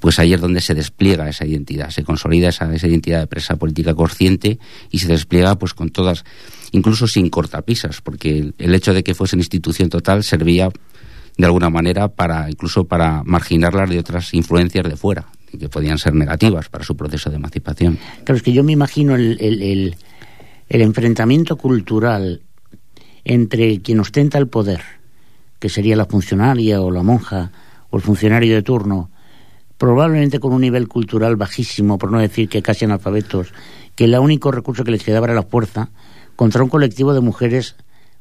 [0.00, 3.56] pues ahí es donde se despliega esa identidad, se consolida esa, esa identidad de presa
[3.56, 4.58] política consciente
[4.90, 6.24] y se despliega pues con todas,
[6.72, 10.70] incluso sin cortapisas, porque el, hecho de que fuese una institución total servía
[11.36, 15.26] de alguna manera para incluso para marginarlas de otras influencias de fuera
[15.58, 17.98] que podían ser negativas para su proceso de emancipación.
[18.24, 19.96] Claro, es que yo me imagino el, el,
[20.70, 22.42] el enfrentamiento cultural
[23.24, 24.80] entre quien ostenta el poder,
[25.58, 27.50] que sería la funcionaria o la monja
[27.90, 29.10] o el funcionario de turno,
[29.76, 33.52] probablemente con un nivel cultural bajísimo, por no decir que casi analfabetos,
[33.96, 35.90] que el único recurso que les quedaba era la fuerza,
[36.36, 37.74] contra un colectivo de mujeres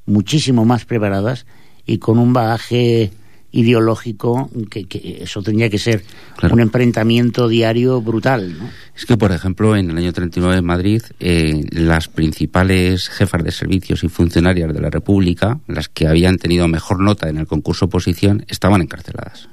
[0.08, 1.46] muchísimo más preparadas
[1.86, 3.12] y con un bagaje
[3.52, 6.04] ideológico que, que eso tendría que ser
[6.38, 6.56] claro.
[6.56, 8.58] un enfrentamiento diario brutal.
[8.58, 8.70] ¿no?
[8.96, 13.52] Es que, por ejemplo, en el año 39 en Madrid, eh, las principales jefas de
[13.52, 17.86] servicios y funcionarias de la República, las que habían tenido mejor nota en el concurso
[17.86, 19.50] oposición, estaban encarceladas.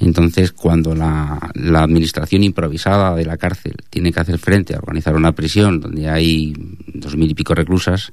[0.00, 5.16] Entonces, cuando la, la, administración improvisada de la cárcel tiene que hacer frente a organizar
[5.16, 6.54] una prisión donde hay
[6.86, 8.12] dos mil y pico reclusas,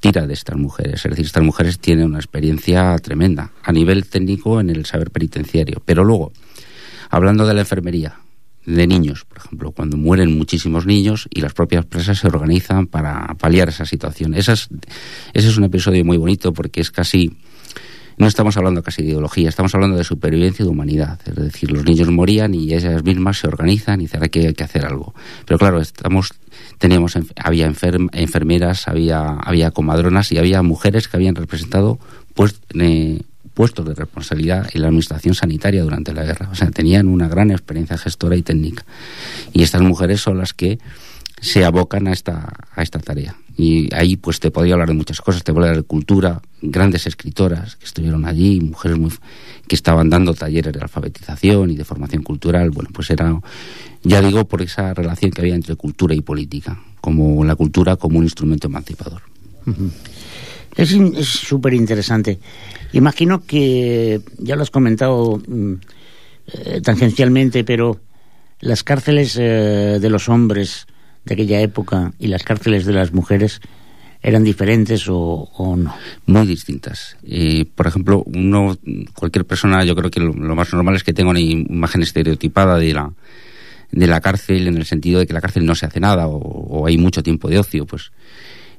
[0.00, 1.04] tira de estas mujeres.
[1.04, 5.82] Es decir, estas mujeres tienen una experiencia tremenda a nivel técnico en el saber penitenciario.
[5.84, 6.32] Pero luego,
[7.08, 8.18] hablando de la enfermería,
[8.66, 13.34] de niños, por ejemplo, cuando mueren muchísimos niños y las propias presas se organizan para
[13.38, 14.34] paliar esa situación.
[14.34, 14.52] Ese
[15.34, 17.32] es un episodio muy bonito porque es casi
[18.18, 21.18] no estamos hablando casi de ideología, estamos hablando de supervivencia y de humanidad.
[21.26, 24.64] Es decir, los niños morían y ellas mismas se organizan y dicen que hay que
[24.64, 25.14] hacer algo.
[25.46, 26.32] Pero claro, estamos,
[26.78, 31.98] teníamos, había enferm, enfermeras, había, había comadronas y había mujeres que habían representado
[32.34, 32.60] pues,
[33.54, 36.48] puestos de responsabilidad en la administración sanitaria durante la guerra.
[36.50, 38.84] O sea, tenían una gran experiencia gestora y técnica.
[39.52, 40.78] Y estas mujeres son las que
[41.40, 43.36] se abocan a esta, a esta tarea.
[43.56, 47.06] Y ahí pues te podría hablar de muchas cosas, te podría hablar de cultura, grandes
[47.06, 49.10] escritoras que estuvieron allí, mujeres muy,
[49.66, 52.70] que estaban dando talleres de alfabetización y de formación cultural.
[52.70, 53.38] Bueno, pues era,
[54.02, 58.18] ya digo, por esa relación que había entre cultura y política, como la cultura como
[58.18, 59.22] un instrumento emancipador.
[60.76, 60.96] Es
[61.26, 62.38] súper interesante.
[62.92, 65.42] Imagino que, ya lo has comentado
[66.46, 68.00] eh, tangencialmente, pero
[68.60, 70.86] las cárceles eh, de los hombres
[71.24, 73.60] de aquella época y las cárceles de las mujeres
[74.22, 75.94] eran diferentes o, no?
[76.26, 77.16] Muy distintas.
[77.22, 78.76] Y, por ejemplo, uno,
[79.14, 82.94] cualquier persona, yo creo que lo, más normal es que tenga una imagen estereotipada de
[82.94, 83.12] la,
[83.90, 86.36] de la cárcel en el sentido de que la cárcel no se hace nada o,
[86.36, 87.84] o hay mucho tiempo de ocio.
[87.84, 88.12] Pues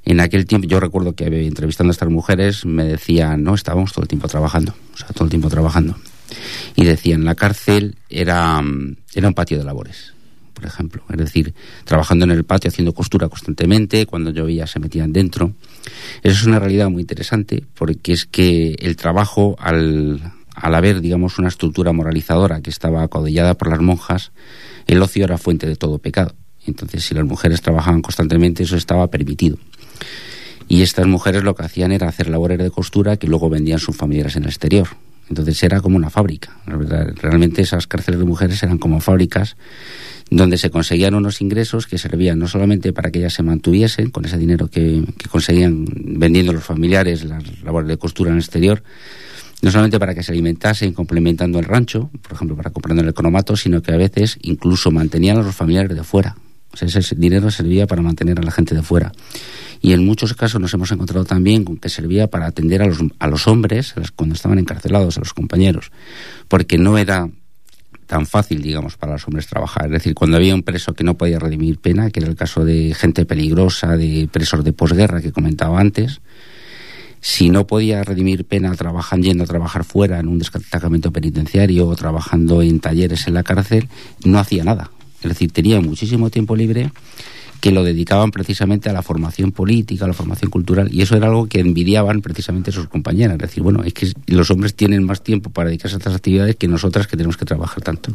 [0.06, 4.04] en aquel tiempo, yo recuerdo que entrevistando a estas mujeres me decían, no, estábamos todo
[4.04, 5.98] el tiempo trabajando, o sea, todo el tiempo trabajando.
[6.76, 8.62] Y decían, la cárcel era,
[9.14, 10.14] era un patio de labores
[10.66, 11.04] ejemplo.
[11.10, 11.54] Es decir,
[11.86, 15.54] trabajando en el patio, haciendo costura constantemente, cuando llovía se metían dentro.
[16.22, 21.40] Eso es una realidad muy interesante porque es que el trabajo al, al haber, digamos,
[21.40, 24.32] una estructura moralizadora que estaba acodillada por las monjas,
[24.88, 26.36] el ocio era fuente de todo pecado.
[26.66, 29.58] Entonces, si las mujeres trabajaban constantemente, eso estaba permitido.
[30.68, 33.96] Y estas mujeres lo que hacían era hacer labores de costura que luego vendían sus
[33.96, 34.88] familiares en el exterior.
[35.30, 36.58] Entonces era como una fábrica.
[36.66, 39.56] Realmente esas cárceles de mujeres eran como fábricas
[40.30, 44.26] donde se conseguían unos ingresos que servían no solamente para que ellas se mantuviesen con
[44.26, 48.84] ese dinero que, conseguían vendiendo los familiares las labores de costura en el exterior,
[49.62, 53.56] no solamente para que se alimentasen complementando el rancho, por ejemplo, para comprando el economato,
[53.56, 56.36] sino que a veces incluso mantenían a los familiares de fuera.
[56.74, 59.12] O sea, ese dinero servía para mantener a la gente de fuera.
[59.80, 62.98] Y en muchos casos nos hemos encontrado también con que servía para atender a los,
[63.20, 65.92] a los hombres cuando estaban encarcelados, a los compañeros,
[66.48, 67.30] porque no era
[68.14, 69.88] tan fácil, digamos, para los hombres trabajar.
[69.88, 72.64] Es decir, cuando había un preso que no podía redimir pena, que era el caso
[72.64, 76.22] de gente peligrosa, de presos de posguerra que comentaba antes,
[77.22, 81.96] si no podía redimir pena trabajando, yendo a trabajar fuera en un destacamento penitenciario o
[81.96, 83.90] trabajando en talleres en la cárcel,
[84.24, 84.92] no hacía nada.
[85.24, 86.92] Es decir, tenía muchísimo tiempo libre
[87.64, 91.28] que lo dedicaban precisamente a la formación política, a la formación cultural, y eso era
[91.28, 93.36] algo que envidiaban precisamente sus compañeras.
[93.36, 96.58] Es decir, bueno, es que los hombres tienen más tiempo para dedicarse a estas actividades
[96.58, 98.12] que nosotras que tenemos que trabajar tanto.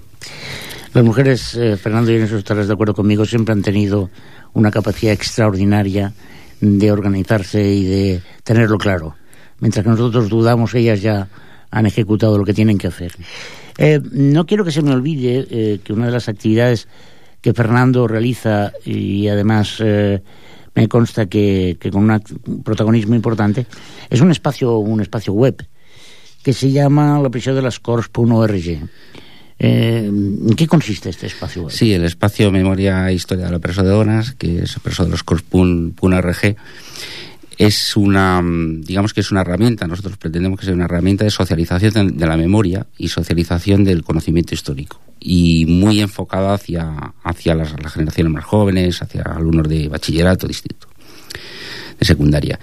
[0.93, 4.11] Las mujeres, eh, Fernando, y en eso estarás de acuerdo conmigo, siempre han tenido
[4.53, 6.13] una capacidad extraordinaria
[6.61, 9.15] de organizarse y de tenerlo claro.
[9.61, 11.27] Mientras que nosotros dudamos, ellas ya
[11.71, 13.13] han ejecutado lo que tienen que hacer.
[13.79, 16.87] Eh, no quiero que se me olvide eh, que una de las actividades
[17.41, 20.23] que Fernando realiza y además eh,
[20.75, 23.67] me consta que, con un protagonismo importante,
[24.11, 25.67] es un espacio, un espacio web
[26.43, 28.89] que se llama la prisión de las Cors.org.
[29.61, 31.73] Eh, ¿En qué consiste este espacio web?
[31.73, 35.05] Sí, el espacio Memoria e Historia de la Presa de Donas, que es el preso
[35.05, 36.57] de los Cors.org,
[37.59, 42.17] es una, digamos que es una herramienta, nosotros pretendemos que sea una herramienta de socialización
[42.17, 48.33] de la memoria y socialización del conocimiento histórico y muy enfocada hacia, hacia las, generaciones
[48.33, 50.87] más jóvenes, hacia alumnos de bachillerato, de instituto,
[51.99, 52.61] de secundaria.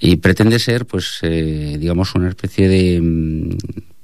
[0.00, 3.56] Y pretende ser, pues, eh, digamos, una especie de, mm,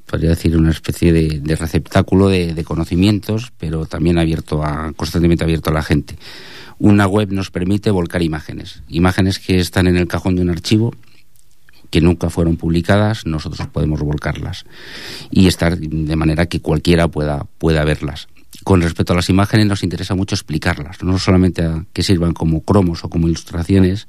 [0.05, 5.71] podría decir, una especie de, receptáculo de, de, conocimientos, pero también abierto a, constantemente abierto
[5.71, 6.17] a la gente.
[6.79, 10.95] Una web nos permite volcar imágenes, imágenes que están en el cajón de un archivo
[11.91, 14.65] que nunca fueron publicadas, nosotros podemos volcarlas
[15.31, 18.27] y estar de manera que cualquiera pueda, pueda verlas.
[18.65, 22.63] Con respecto a las imágenes nos interesa mucho explicarlas, no solamente a que sirvan como
[22.63, 24.09] cromos o como ilustraciones,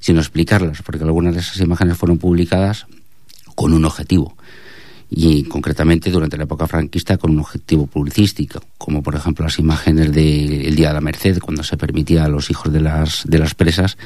[0.00, 2.86] sino explicarlas, porque algunas de esas imágenes fueron publicadas
[3.54, 4.37] con un objetivo
[5.10, 10.12] y concretamente durante la época franquista con un objetivo publicístico, como por ejemplo las imágenes
[10.12, 13.54] del Día de la Merced, cuando se permitía a los hijos de las, de las
[13.54, 13.96] presas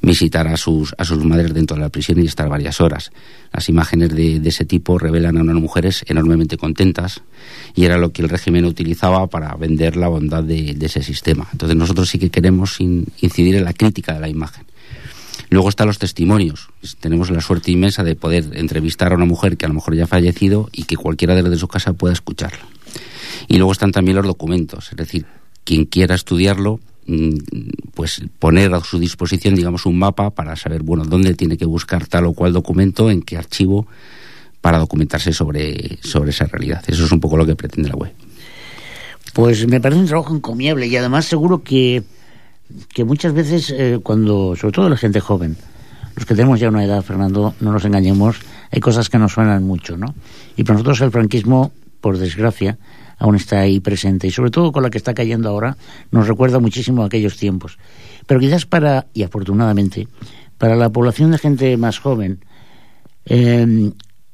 [0.00, 3.10] visitar a sus, a sus madres dentro de la prisión y estar varias horas.
[3.52, 7.22] Las imágenes de, ese tipo revelan a unas mujeres enormemente contentas
[7.74, 11.48] y era lo que el régimen utilizaba para vender la bondad de, de ese sistema.
[11.52, 14.64] Entonces nosotros sí que queremos incidir en la crítica de la imagen
[15.50, 16.68] Luego están los testimonios.
[17.00, 20.04] Tenemos la suerte inmensa de poder entrevistar a una mujer que a lo mejor ya
[20.04, 22.66] ha fallecido y que cualquiera desde su casa pueda escucharla.
[23.48, 25.26] Y luego están también los documentos, es decir,
[25.64, 27.34] quien quiera estudiarlo, mm,
[27.94, 32.06] pues poner a su disposición, digamos, un mapa para saber, bueno, dónde tiene que buscar
[32.06, 33.86] tal o cual documento, en qué archivo,
[34.60, 36.82] para documentarse sobre, sobre esa realidad.
[36.86, 38.12] Eso es un poco lo que pretende la web.
[39.34, 42.02] Pues me parece un trabajo encomiable y además seguro que
[42.92, 45.56] que muchas veces eh, cuando, sobre todo la gente joven,
[46.16, 48.36] los que tenemos ya una edad, Fernando, no nos engañemos,
[48.70, 50.14] hay cosas que nos suenan mucho, ¿no?
[50.56, 52.78] Y para nosotros el franquismo, por desgracia,
[53.18, 55.76] aún está ahí presente y sobre todo con la que está cayendo ahora,
[56.10, 57.78] nos recuerda muchísimo a aquellos tiempos.
[58.26, 60.08] Pero quizás para, y afortunadamente,
[60.58, 62.44] para la población de gente más joven,
[63.26, 63.92] eh,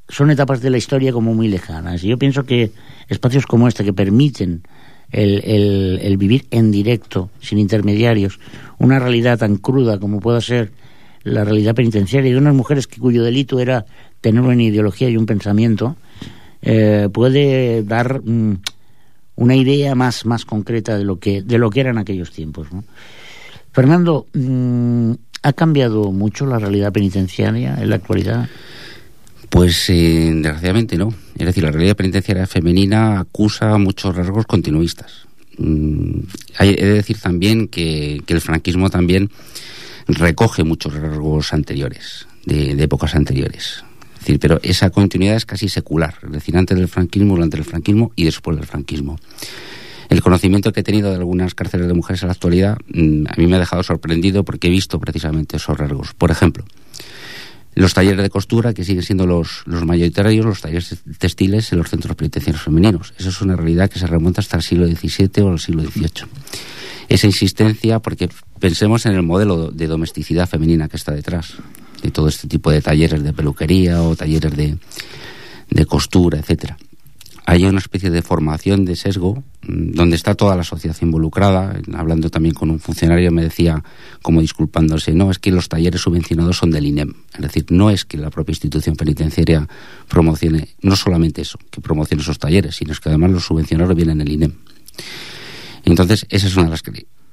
[0.09, 2.03] son etapas de la historia como muy lejanas.
[2.05, 2.72] Y yo pienso que
[3.09, 4.62] espacios como este que permiten
[5.12, 8.38] el, el, vivir en directo, sin intermediarios,
[8.78, 10.72] una realidad tan cruda como pueda ser
[11.22, 13.84] la realidad penitenciaria de unas mujeres que, cuyo delito era
[14.20, 15.96] tener una ideología y un pensamiento,
[16.62, 18.58] eh, puede dar mm,
[19.36, 22.68] una idea más, más concreta de lo que, de lo que eran aquellos tiempos.
[23.72, 28.48] Fernando, mm, ¿ha cambiado mucho la realidad penitenciaria en la actualidad?
[29.51, 31.12] Pues eh, desgraciadamente no.
[31.36, 35.26] Es decir, la realidad penitenciaria femenina acusa muchos rasgos continuistas.
[35.59, 36.20] Mm,
[36.57, 39.28] hay, he de decir también que, el franquismo también
[40.07, 43.84] recoge muchos rasgos anteriores, de, épocas anteriores.
[44.14, 47.64] Es decir, pero esa continuidad es casi secular, es decir, antes del franquismo, durante el
[47.64, 49.18] franquismo y después del franquismo.
[50.11, 53.34] El conocimiento que he tenido de algunas cárceles de mujeres en la actualidad mm, a
[53.36, 56.14] mí me ha dejado sorprendido porque he visto precisamente esos rasgos.
[56.14, 56.64] Por ejemplo,
[57.74, 61.88] Los talleres de costura, que siguen siendo los, los mayoritarios, los talleres textiles en los
[61.88, 63.14] centros penitenciarios femeninos.
[63.18, 66.26] Eso es una realidad que se remonta hasta el siglo XVII o el siglo XVIII.
[67.08, 71.54] Esa insistencia, porque pensemos en el modelo de domesticidad femenina que está detrás
[72.02, 74.76] de todo este tipo de talleres de peluquería o talleres de,
[75.70, 76.76] de costura, etcétera
[77.47, 81.80] hay una especie de formación de sesgo mm, donde está toda la sociedad involucrada.
[81.95, 83.82] Hablando también con un funcionario me decía,
[84.22, 87.14] como disculpándose, no, es que los talleres subvencionados son del INEM.
[87.34, 89.68] Es decir, no es que la propia institución penitenciaria
[90.09, 94.18] promocione, no solamente eso, que promocione esos talleres, sino es que además los subvencionados vienen
[94.18, 94.53] del INEM.
[95.84, 96.82] Entonces, esa es una de las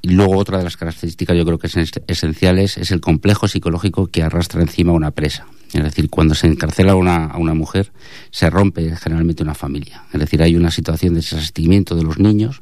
[0.08, 4.08] y luego otra de las características yo creo que son esenciales es el complejo psicológico
[4.08, 5.48] que arrastra encima una presa.
[5.74, 7.92] Es decir, cuando se encarcela a una, una mujer,
[8.32, 10.06] se rompe generalmente una familia.
[10.14, 12.62] Es decir, hay una situación de desasistimiento de los niños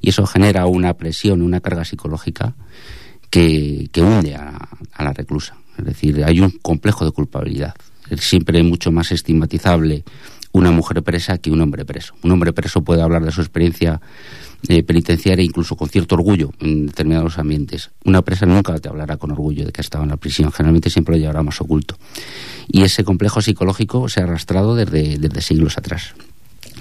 [0.00, 2.54] y eso genera una presión, una carga psicológica
[3.28, 5.56] que, que hunde a, a la reclusa.
[5.76, 7.74] Es decir, hay un complejo de culpabilidad.
[8.08, 10.02] Es siempre mucho más estigmatizable
[10.52, 12.14] una mujer presa que un hombre preso.
[12.22, 14.00] Un hombre preso puede hablar de su experiencia
[14.68, 17.90] eh, penitenciaria incluso con cierto orgullo en determinados ambientes.
[18.04, 20.90] Una presa nunca te hablará con orgullo de que ha estado en la prisión, generalmente
[20.90, 21.96] siempre lo llevará más oculto.
[22.68, 26.14] Y ese complejo psicológico se ha arrastrado desde, desde siglos atrás.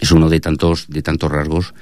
[0.02, 1.74] Es uno de tantos, de tantos rasgos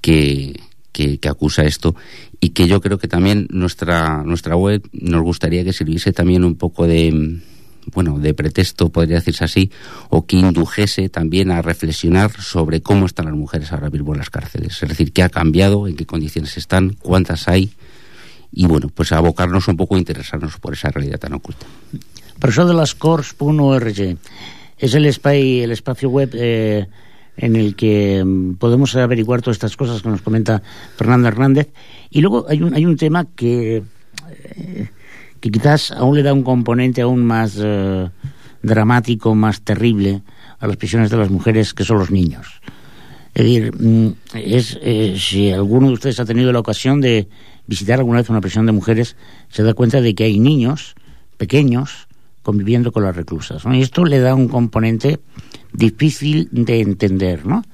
[0.00, 0.60] que,
[0.92, 1.94] que, que, acusa esto
[2.40, 6.56] y que yo creo que también nuestra, nuestra web nos gustaría que sirviese también un
[6.56, 7.40] poco de
[7.92, 9.70] bueno, de pretexto, podría decirse así,
[10.08, 14.30] o que indujese también a reflexionar sobre cómo están las mujeres ahora mismo en las
[14.30, 14.82] cárceles.
[14.82, 17.72] Es decir, qué ha cambiado, en qué condiciones están, cuántas hay,
[18.52, 21.66] y bueno, pues abocarnos un poco a interesarnos por esa realidad tan oculta.
[22.38, 24.00] Per això de cors.org
[24.78, 26.86] es el, espai, el espacio web eh,
[27.36, 30.62] en el que mm, podemos averiguar todas estas cosas que nos comenta
[30.96, 31.68] Fernando Hernández.
[32.10, 33.82] Y luego hay un, hay un tema que...
[34.56, 34.88] Eh,
[35.44, 38.08] que quizás aún le da un componente aún más eh,
[38.62, 40.22] dramático, más terrible
[40.58, 42.62] a las prisiones de las mujeres, que son los niños.
[43.34, 47.28] Es decir, mm, es, eh, si alguno de ustedes ha tenido la ocasión de
[47.66, 49.16] visitar alguna vez una prisión de mujeres,
[49.50, 50.94] se da cuenta de que hay niños
[51.36, 52.08] pequeños
[52.42, 53.64] conviviendo con las reclusas.
[53.70, 55.20] Y esto le da un componente
[55.74, 57.66] difícil de entender, ¿no?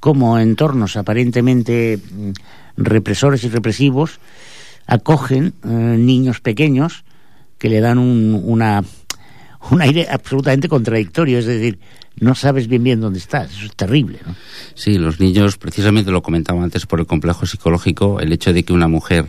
[0.00, 2.30] Como entornos aparentemente mm,
[2.78, 4.18] represores y represivos
[4.92, 7.04] acogen eh, niños pequeños
[7.58, 8.84] que le dan un, una,
[9.70, 11.78] un aire absolutamente contradictorio, es decir,
[12.20, 14.18] no sabes bien bien dónde estás, eso es terrible.
[14.26, 14.34] ¿no?
[14.74, 18.72] Sí, los niños, precisamente lo comentaba antes por el complejo psicológico, el hecho de que
[18.72, 19.26] una mujer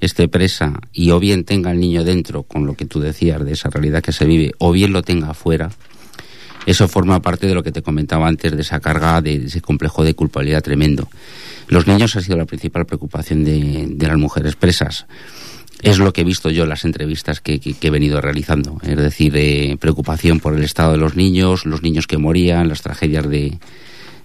[0.00, 3.52] esté presa y o bien tenga al niño dentro, con lo que tú decías de
[3.52, 5.70] esa realidad que se vive, o bien lo tenga afuera,
[6.66, 10.04] eso forma parte de lo que te comentaba antes, de esa carga, de ese complejo
[10.04, 11.08] de culpabilidad tremendo.
[11.68, 15.06] Los niños ha sido la principal preocupación de, de las mujeres presas.
[15.82, 18.78] Es lo que he visto yo en las entrevistas que, que, he venido realizando.
[18.82, 22.82] Es decir, eh, preocupación por el estado de los niños, los niños que morían, las
[22.82, 23.58] tragedias de,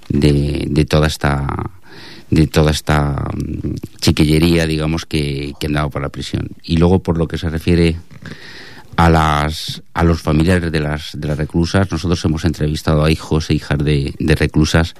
[0.09, 1.45] de, toda esta
[2.31, 6.49] de toda esta um, chiquillería, digamos, que, que han dado por la prisión.
[6.63, 7.97] Y luego, por lo que se refiere
[8.95, 13.51] a las a los familiares de las de las reclusas, nosotros hemos entrevistado a hijos
[13.51, 14.95] e hijas de, de reclusas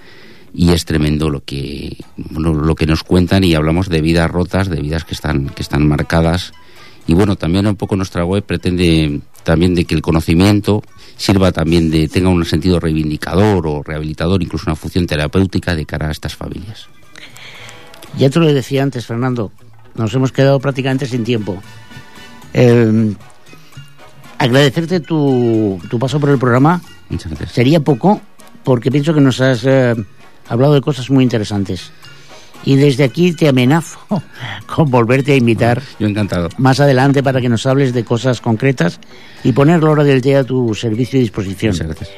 [0.54, 1.98] y es tremendo lo que
[2.32, 5.88] lo que nos cuentan y hablamos de vidas rotas, de vidas que están que están
[5.88, 6.54] marcadas
[7.06, 10.82] y bueno, también un poco nuestra web pretende también de que el conocimiento
[11.18, 16.08] sirva también de tenga un sentido reivindicador o rehabilitador, incluso una función terapéutica de cara
[16.08, 16.88] a estas familias.
[18.18, 19.52] Ya te lo decía antes, Fernando,
[19.96, 21.62] nos hemos quedado prácticamente sin tiempo.
[22.54, 23.14] Eh,
[24.38, 26.82] agradecerte tu, tu paso por el programa.
[27.10, 27.52] Muchas gracias.
[27.52, 28.22] Sería poco,
[28.64, 29.96] porque pienso que nos has eh,
[30.48, 31.92] hablado de cosas muy interesantes.
[32.66, 34.00] Y desde aquí te amenazo
[34.66, 35.82] con volverte a invitar.
[36.00, 36.50] Yo encantado.
[36.58, 39.00] Más adelante para que nos hables de cosas concretas
[39.44, 41.72] y poner l'hora del té a tu servicio i disposició.
[41.72, 42.10] Muchas gracias.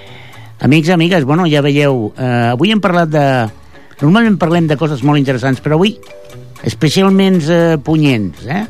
[0.59, 3.25] Amics amigues, bueno, ja veieu, eh, avui hem parlat de...
[3.99, 5.97] Normalment parlem de coses molt interessants, però avui
[6.67, 8.63] especialment eh, punyents, eh?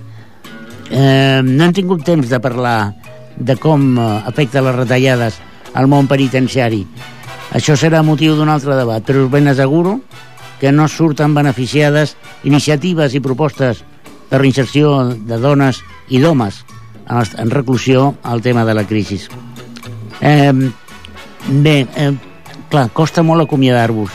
[0.89, 1.41] eh?
[1.45, 2.93] No hem tingut temps de parlar
[3.37, 5.37] de com eh, afecta les retallades
[5.75, 6.83] al món penitenciari.
[7.55, 10.01] Això serà motiu d'un altre debat, però us ben asseguro
[10.59, 13.83] que no surten beneficiades iniciatives i propostes
[14.29, 15.79] de reinserció de dones
[16.11, 16.63] i d'homes
[17.07, 19.21] en, reclusió al tema de la crisi.
[20.19, 20.51] Eh,
[21.47, 22.11] bé, eh,
[22.69, 24.11] clar, costa molt acomiadar-vos.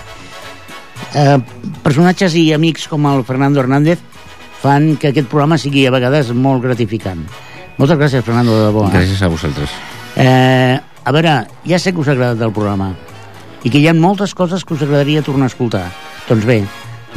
[1.15, 1.39] Eh,
[1.83, 4.01] personatges i amics com el Fernando Hernández
[4.61, 7.25] fan que aquest programa sigui a vegades molt gratificant.
[7.79, 8.89] Moltes gràcies, Fernando, de debò.
[8.89, 8.99] eh?
[8.99, 9.71] Gràcies a vosaltres.
[10.17, 12.93] Eh, a veure, ja sé que us ha agradat el programa
[13.65, 15.87] i que hi ha moltes coses que us agradaria tornar a escoltar.
[16.29, 16.63] Doncs bé,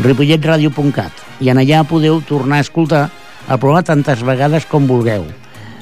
[0.03, 3.03] ripolletradio.cat i en allà podeu tornar a escoltar
[3.49, 5.25] el programa tantes vegades com vulgueu.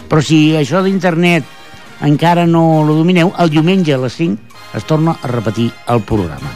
[0.10, 1.46] Però si això d'internet
[2.02, 6.52] encara no lo domineu, el diumenge a les 5 es torna a repetir el programa.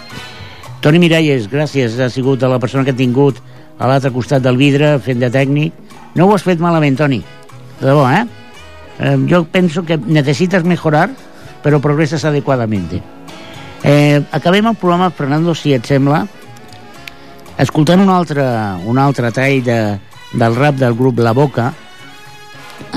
[0.82, 3.39] Toni Miralles, gràcies, ha sigut la persona que ha tingut
[3.80, 5.74] a l'altre costat del vidre fent de tècnic.
[6.16, 7.22] No ho has fet malament, Toni.
[7.80, 8.26] De debò, eh?
[8.99, 11.10] eh jo penso que necesitas mejorar,
[11.64, 13.14] però progresses adequadamente.
[13.88, 16.23] Eh, acabem el programa, Fernando, si et sembla,
[17.61, 18.41] escoltant un altre,
[18.89, 19.77] un altre tall de,
[20.33, 21.67] del rap del grup La Boca.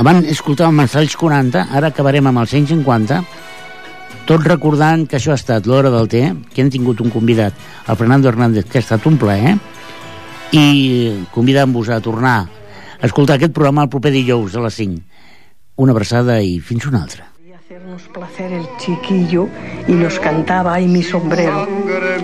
[0.01, 3.20] Abans escoltàvem els anys 40, ara acabarem amb els anys 50,
[4.32, 6.24] tot recordant que això ha estat l'hora del té,
[6.55, 7.53] que hem tingut un convidat,
[7.84, 9.59] el Fernando Hernández, que ha estat un plaer,
[10.57, 15.03] i convidant-vos a tornar a escoltar aquest programa el proper dijous a les 5.
[15.84, 17.28] Una abraçada i fins una altra.
[17.97, 19.49] Placer el chiquillo
[19.86, 21.66] y nos cantaba ay mi sombrero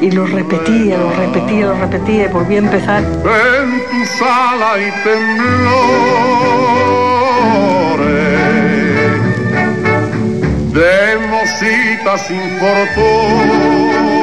[0.00, 3.02] y lo repetía, lo repetía, lo repetía y volvía a empezar.
[3.02, 5.54] En tu sala y temblores
[10.72, 14.13] de mosita sin fortuna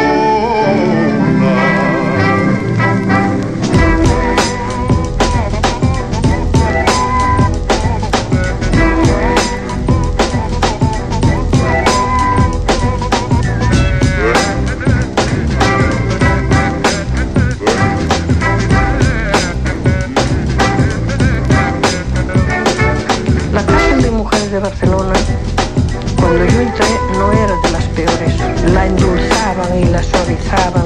[28.74, 30.86] La endulzaban y la suavizaban.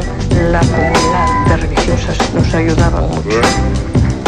[0.52, 3.42] La comunidad de religiosas nos ayudaban mucho.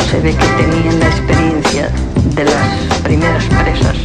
[0.10, 1.90] Se ve que tenían la experiencia
[2.36, 3.98] de las primeras presas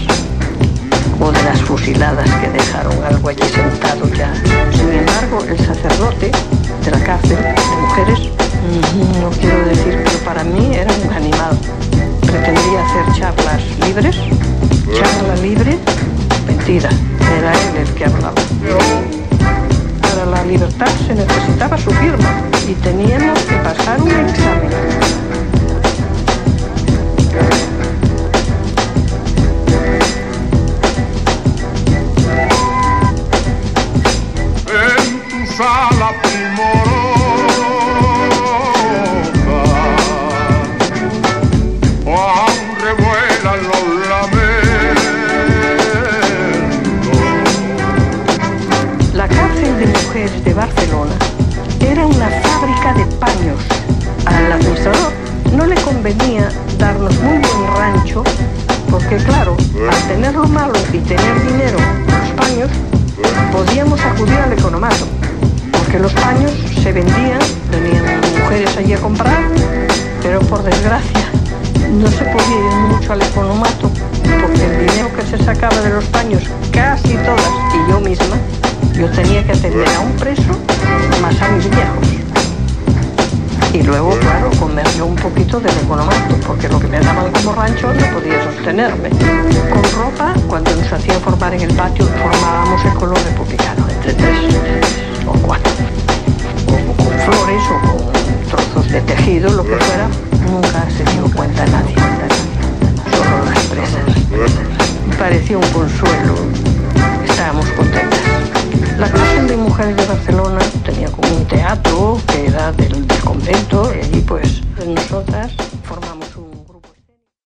[1.20, 4.32] o de las fusiladas que dejaron algo allí sentado ya.
[4.72, 6.32] Sin embargo, el sacerdote
[6.84, 8.18] de la cárcel de mujeres,
[9.20, 11.56] no quiero decir, pero para mí era un animal.
[12.20, 14.16] Pretendía hacer charlas libres
[14.90, 15.78] charla libre,
[16.68, 18.34] era él el que hablaba.
[20.00, 25.21] Para la libertad se necesitaba su firma y teníamos que pasar un examen.